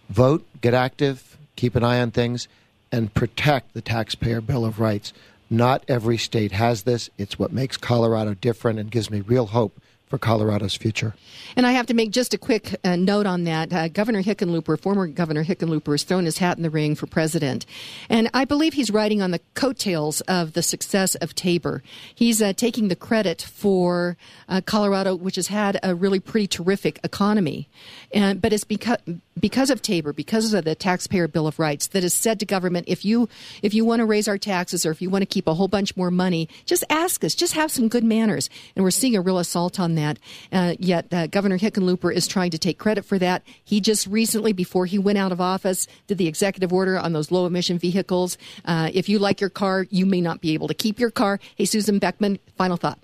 Vote, 0.09 0.45
get 0.61 0.73
active, 0.73 1.37
keep 1.55 1.75
an 1.75 1.83
eye 1.83 1.99
on 1.99 2.11
things, 2.11 2.47
and 2.91 3.13
protect 3.13 3.73
the 3.73 3.81
taxpayer 3.81 4.39
Bill 4.39 4.63
of 4.65 4.79
Rights. 4.79 5.11
Not 5.49 5.83
every 5.87 6.17
state 6.17 6.51
has 6.51 6.83
this. 6.83 7.09
It's 7.17 7.39
what 7.39 7.51
makes 7.51 7.77
Colorado 7.77 8.33
different 8.33 8.79
and 8.79 8.91
gives 8.91 9.09
me 9.09 9.21
real 9.21 9.47
hope 9.47 9.79
for 10.07 10.17
Colorado's 10.17 10.75
future. 10.75 11.13
And 11.55 11.67
I 11.67 11.73
have 11.73 11.87
to 11.87 11.93
make 11.93 12.11
just 12.11 12.33
a 12.33 12.37
quick 12.37 12.75
uh, 12.83 12.95
note 12.95 13.25
on 13.25 13.43
that. 13.43 13.73
Uh, 13.73 13.87
Governor 13.89 14.23
Hickenlooper, 14.23 14.79
former 14.79 15.07
Governor 15.07 15.43
Hickenlooper, 15.43 15.91
has 15.91 16.03
thrown 16.03 16.25
his 16.25 16.37
hat 16.37 16.57
in 16.57 16.63
the 16.63 16.69
ring 16.69 16.95
for 16.95 17.07
president. 17.07 17.65
And 18.09 18.29
I 18.33 18.45
believe 18.45 18.73
he's 18.73 18.89
riding 18.89 19.21
on 19.21 19.31
the 19.31 19.41
coattails 19.53 20.21
of 20.21 20.53
the 20.53 20.63
success 20.63 21.15
of 21.15 21.35
Tabor. 21.35 21.83
He's 22.15 22.41
uh, 22.41 22.53
taking 22.53 22.87
the 22.87 22.95
credit 22.95 23.41
for 23.41 24.17
uh, 24.47 24.61
Colorado, 24.65 25.15
which 25.15 25.35
has 25.35 25.47
had 25.47 25.79
a 25.83 25.93
really 25.93 26.19
pretty 26.19 26.47
terrific 26.47 26.99
economy. 27.03 27.67
And, 28.13 28.41
but 28.41 28.53
it's 28.53 28.63
because, 28.63 28.99
because 29.39 29.69
of 29.69 29.81
Tabor, 29.81 30.13
because 30.13 30.53
of 30.53 30.65
the 30.65 30.75
Taxpayer 30.75 31.27
Bill 31.27 31.47
of 31.47 31.59
Rights, 31.59 31.87
that 31.87 32.03
has 32.03 32.13
said 32.13 32.39
to 32.39 32.45
government, 32.45 32.85
if 32.87 33.05
you, 33.05 33.29
if 33.61 33.73
you 33.73 33.85
want 33.85 33.99
to 33.99 34.05
raise 34.05 34.27
our 34.27 34.37
taxes 34.37 34.85
or 34.85 34.91
if 34.91 35.01
you 35.01 35.09
want 35.09 35.21
to 35.21 35.25
keep 35.25 35.47
a 35.47 35.53
whole 35.53 35.67
bunch 35.67 35.95
more 35.95 36.11
money, 36.11 36.49
just 36.65 36.83
ask 36.89 37.23
us. 37.23 37.35
Just 37.35 37.53
have 37.53 37.71
some 37.71 37.87
good 37.87 38.03
manners. 38.03 38.49
And 38.75 38.83
we're 38.83 38.91
seeing 38.91 39.15
a 39.15 39.21
real 39.21 39.39
assault 39.39 39.79
on 39.79 39.95
that. 39.95 40.19
Uh, 40.51 40.75
yet 40.79 41.11
uh, 41.11 41.27
Governor 41.27 41.57
Hickenlooper 41.57 42.13
is 42.13 42.27
trying 42.27 42.51
to 42.51 42.57
take 42.57 42.77
credit 42.77 43.05
for 43.05 43.19
that. 43.19 43.43
He 43.63 43.81
just 43.81 44.07
recently, 44.07 44.53
before 44.53 44.85
he 44.85 44.97
went 44.97 45.17
out 45.17 45.31
of 45.31 45.41
office, 45.41 45.87
did 46.07 46.17
the 46.17 46.27
executive 46.27 46.73
order 46.73 46.97
on 46.97 47.13
those 47.13 47.31
low 47.31 47.45
emission 47.45 47.79
vehicles. 47.79 48.37
Uh, 48.65 48.89
if 48.93 49.09
you 49.09 49.19
like 49.19 49.41
your 49.41 49.49
car, 49.49 49.85
you 49.89 50.05
may 50.05 50.21
not 50.21 50.41
be 50.41 50.53
able 50.53 50.67
to 50.67 50.73
keep 50.73 50.99
your 50.99 51.11
car. 51.11 51.39
Hey, 51.55 51.65
Susan 51.65 51.99
Beckman, 51.99 52.39
final 52.57 52.77
thought. 52.77 52.99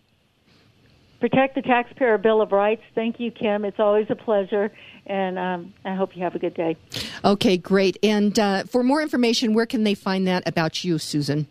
Protect 1.23 1.55
the 1.55 1.61
taxpayer 1.61 2.17
bill 2.17 2.41
of 2.41 2.51
rights. 2.51 2.81
Thank 2.95 3.17
you, 3.17 3.31
Kim. 3.31 3.63
It's 3.63 3.79
always 3.79 4.07
a 4.09 4.15
pleasure, 4.15 4.69
and 5.05 5.39
um, 5.39 5.73
I 5.85 5.95
hope 5.95 6.17
you 6.17 6.23
have 6.23 6.35
a 6.35 6.37
good 6.37 6.53
day. 6.53 6.75
Okay, 7.23 7.55
great. 7.55 7.97
And 8.03 8.37
uh, 8.37 8.65
for 8.65 8.83
more 8.83 9.01
information, 9.01 9.53
where 9.53 9.65
can 9.65 9.85
they 9.85 9.93
find 9.93 10.27
that 10.27 10.45
about 10.45 10.83
you, 10.83 10.97
Susan? 10.97 11.47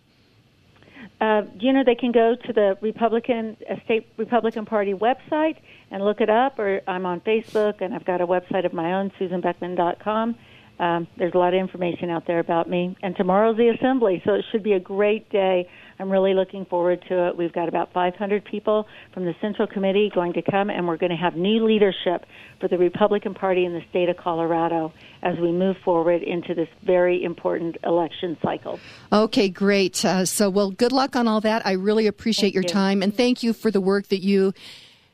Uh, 1.22 1.44
you 1.58 1.72
know, 1.72 1.84
they 1.86 1.94
can 1.94 2.12
go 2.12 2.36
to 2.44 2.52
the 2.52 2.76
Republican 2.82 3.56
uh, 3.70 3.76
State 3.86 4.06
Republican 4.18 4.66
Party 4.66 4.92
website 4.92 5.56
and 5.90 6.04
look 6.04 6.20
it 6.20 6.28
up, 6.28 6.58
or 6.58 6.82
I'm 6.86 7.06
on 7.06 7.22
Facebook 7.22 7.80
and 7.80 7.94
I've 7.94 8.04
got 8.04 8.20
a 8.20 8.26
website 8.26 8.66
of 8.66 8.74
my 8.74 8.92
own, 8.92 9.10
SusanBeckman.com. 9.18 10.34
Um, 10.78 11.06
there's 11.16 11.34
a 11.34 11.38
lot 11.38 11.54
of 11.54 11.60
information 11.60 12.10
out 12.10 12.26
there 12.26 12.40
about 12.40 12.68
me. 12.68 12.96
And 13.02 13.14
tomorrow's 13.14 13.56
the 13.56 13.68
assembly, 13.68 14.22
so 14.24 14.34
it 14.34 14.44
should 14.50 14.62
be 14.62 14.72
a 14.72 14.80
great 14.80 15.30
day. 15.30 15.68
I'm 15.98 16.10
really 16.10 16.34
looking 16.34 16.64
forward 16.64 17.04
to 17.08 17.28
it. 17.28 17.36
We've 17.36 17.52
got 17.52 17.68
about 17.68 17.92
500 17.92 18.44
people 18.44 18.86
from 19.14 19.24
the 19.24 19.34
Central 19.40 19.68
Committee 19.68 20.10
going 20.12 20.32
to 20.32 20.42
come, 20.42 20.70
and 20.70 20.88
we're 20.88 20.96
going 20.96 21.10
to 21.10 21.16
have 21.16 21.36
new 21.36 21.64
leadership 21.64 22.26
for 22.60 22.68
the 22.68 22.78
Republican 22.78 23.34
Party 23.34 23.64
in 23.64 23.72
the 23.72 23.82
state 23.90 24.08
of 24.08 24.16
Colorado 24.16 24.92
as 25.22 25.38
we 25.38 25.52
move 25.52 25.76
forward 25.84 26.22
into 26.22 26.54
this 26.54 26.68
very 26.84 27.22
important 27.22 27.76
election 27.84 28.36
cycle. 28.42 28.80
Okay, 29.12 29.48
great. 29.48 30.04
Uh, 30.04 30.24
so, 30.24 30.50
well, 30.50 30.70
good 30.72 30.92
luck 30.92 31.14
on 31.14 31.28
all 31.28 31.40
that. 31.42 31.64
I 31.64 31.72
really 31.72 32.08
appreciate 32.08 32.48
thank 32.48 32.54
your 32.54 32.62
you. 32.62 32.68
time, 32.68 33.02
and 33.02 33.16
thank 33.16 33.42
you 33.42 33.52
for 33.52 33.70
the 33.70 33.80
work 33.80 34.08
that 34.08 34.22
you 34.22 34.52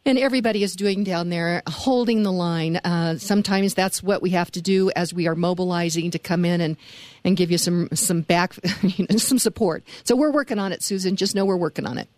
and 0.08 0.18
everybody 0.18 0.62
is 0.62 0.74
doing 0.74 1.04
down 1.04 1.28
there, 1.28 1.62
holding 1.68 2.22
the 2.22 2.32
line. 2.32 2.76
Uh, 2.76 3.18
sometimes 3.18 3.74
that's 3.74 4.02
what 4.02 4.22
we 4.22 4.30
have 4.30 4.50
to 4.52 4.62
do 4.62 4.90
as 4.96 5.12
we 5.12 5.28
are 5.28 5.34
mobilizing 5.34 6.10
to 6.12 6.18
come 6.18 6.46
in 6.46 6.62
and, 6.62 6.78
and 7.24 7.36
give 7.36 7.50
you 7.50 7.58
some 7.58 7.88
some 7.92 8.22
back, 8.22 8.54
you 8.82 9.06
know, 9.08 9.18
some 9.18 9.38
support. 9.38 9.84
So 10.04 10.16
we're 10.16 10.32
working 10.32 10.58
on 10.58 10.72
it, 10.72 10.82
Susan. 10.82 11.16
Just 11.16 11.34
know 11.34 11.44
we're 11.44 11.58
working 11.58 11.86
on 11.86 11.98
it. 11.98 12.08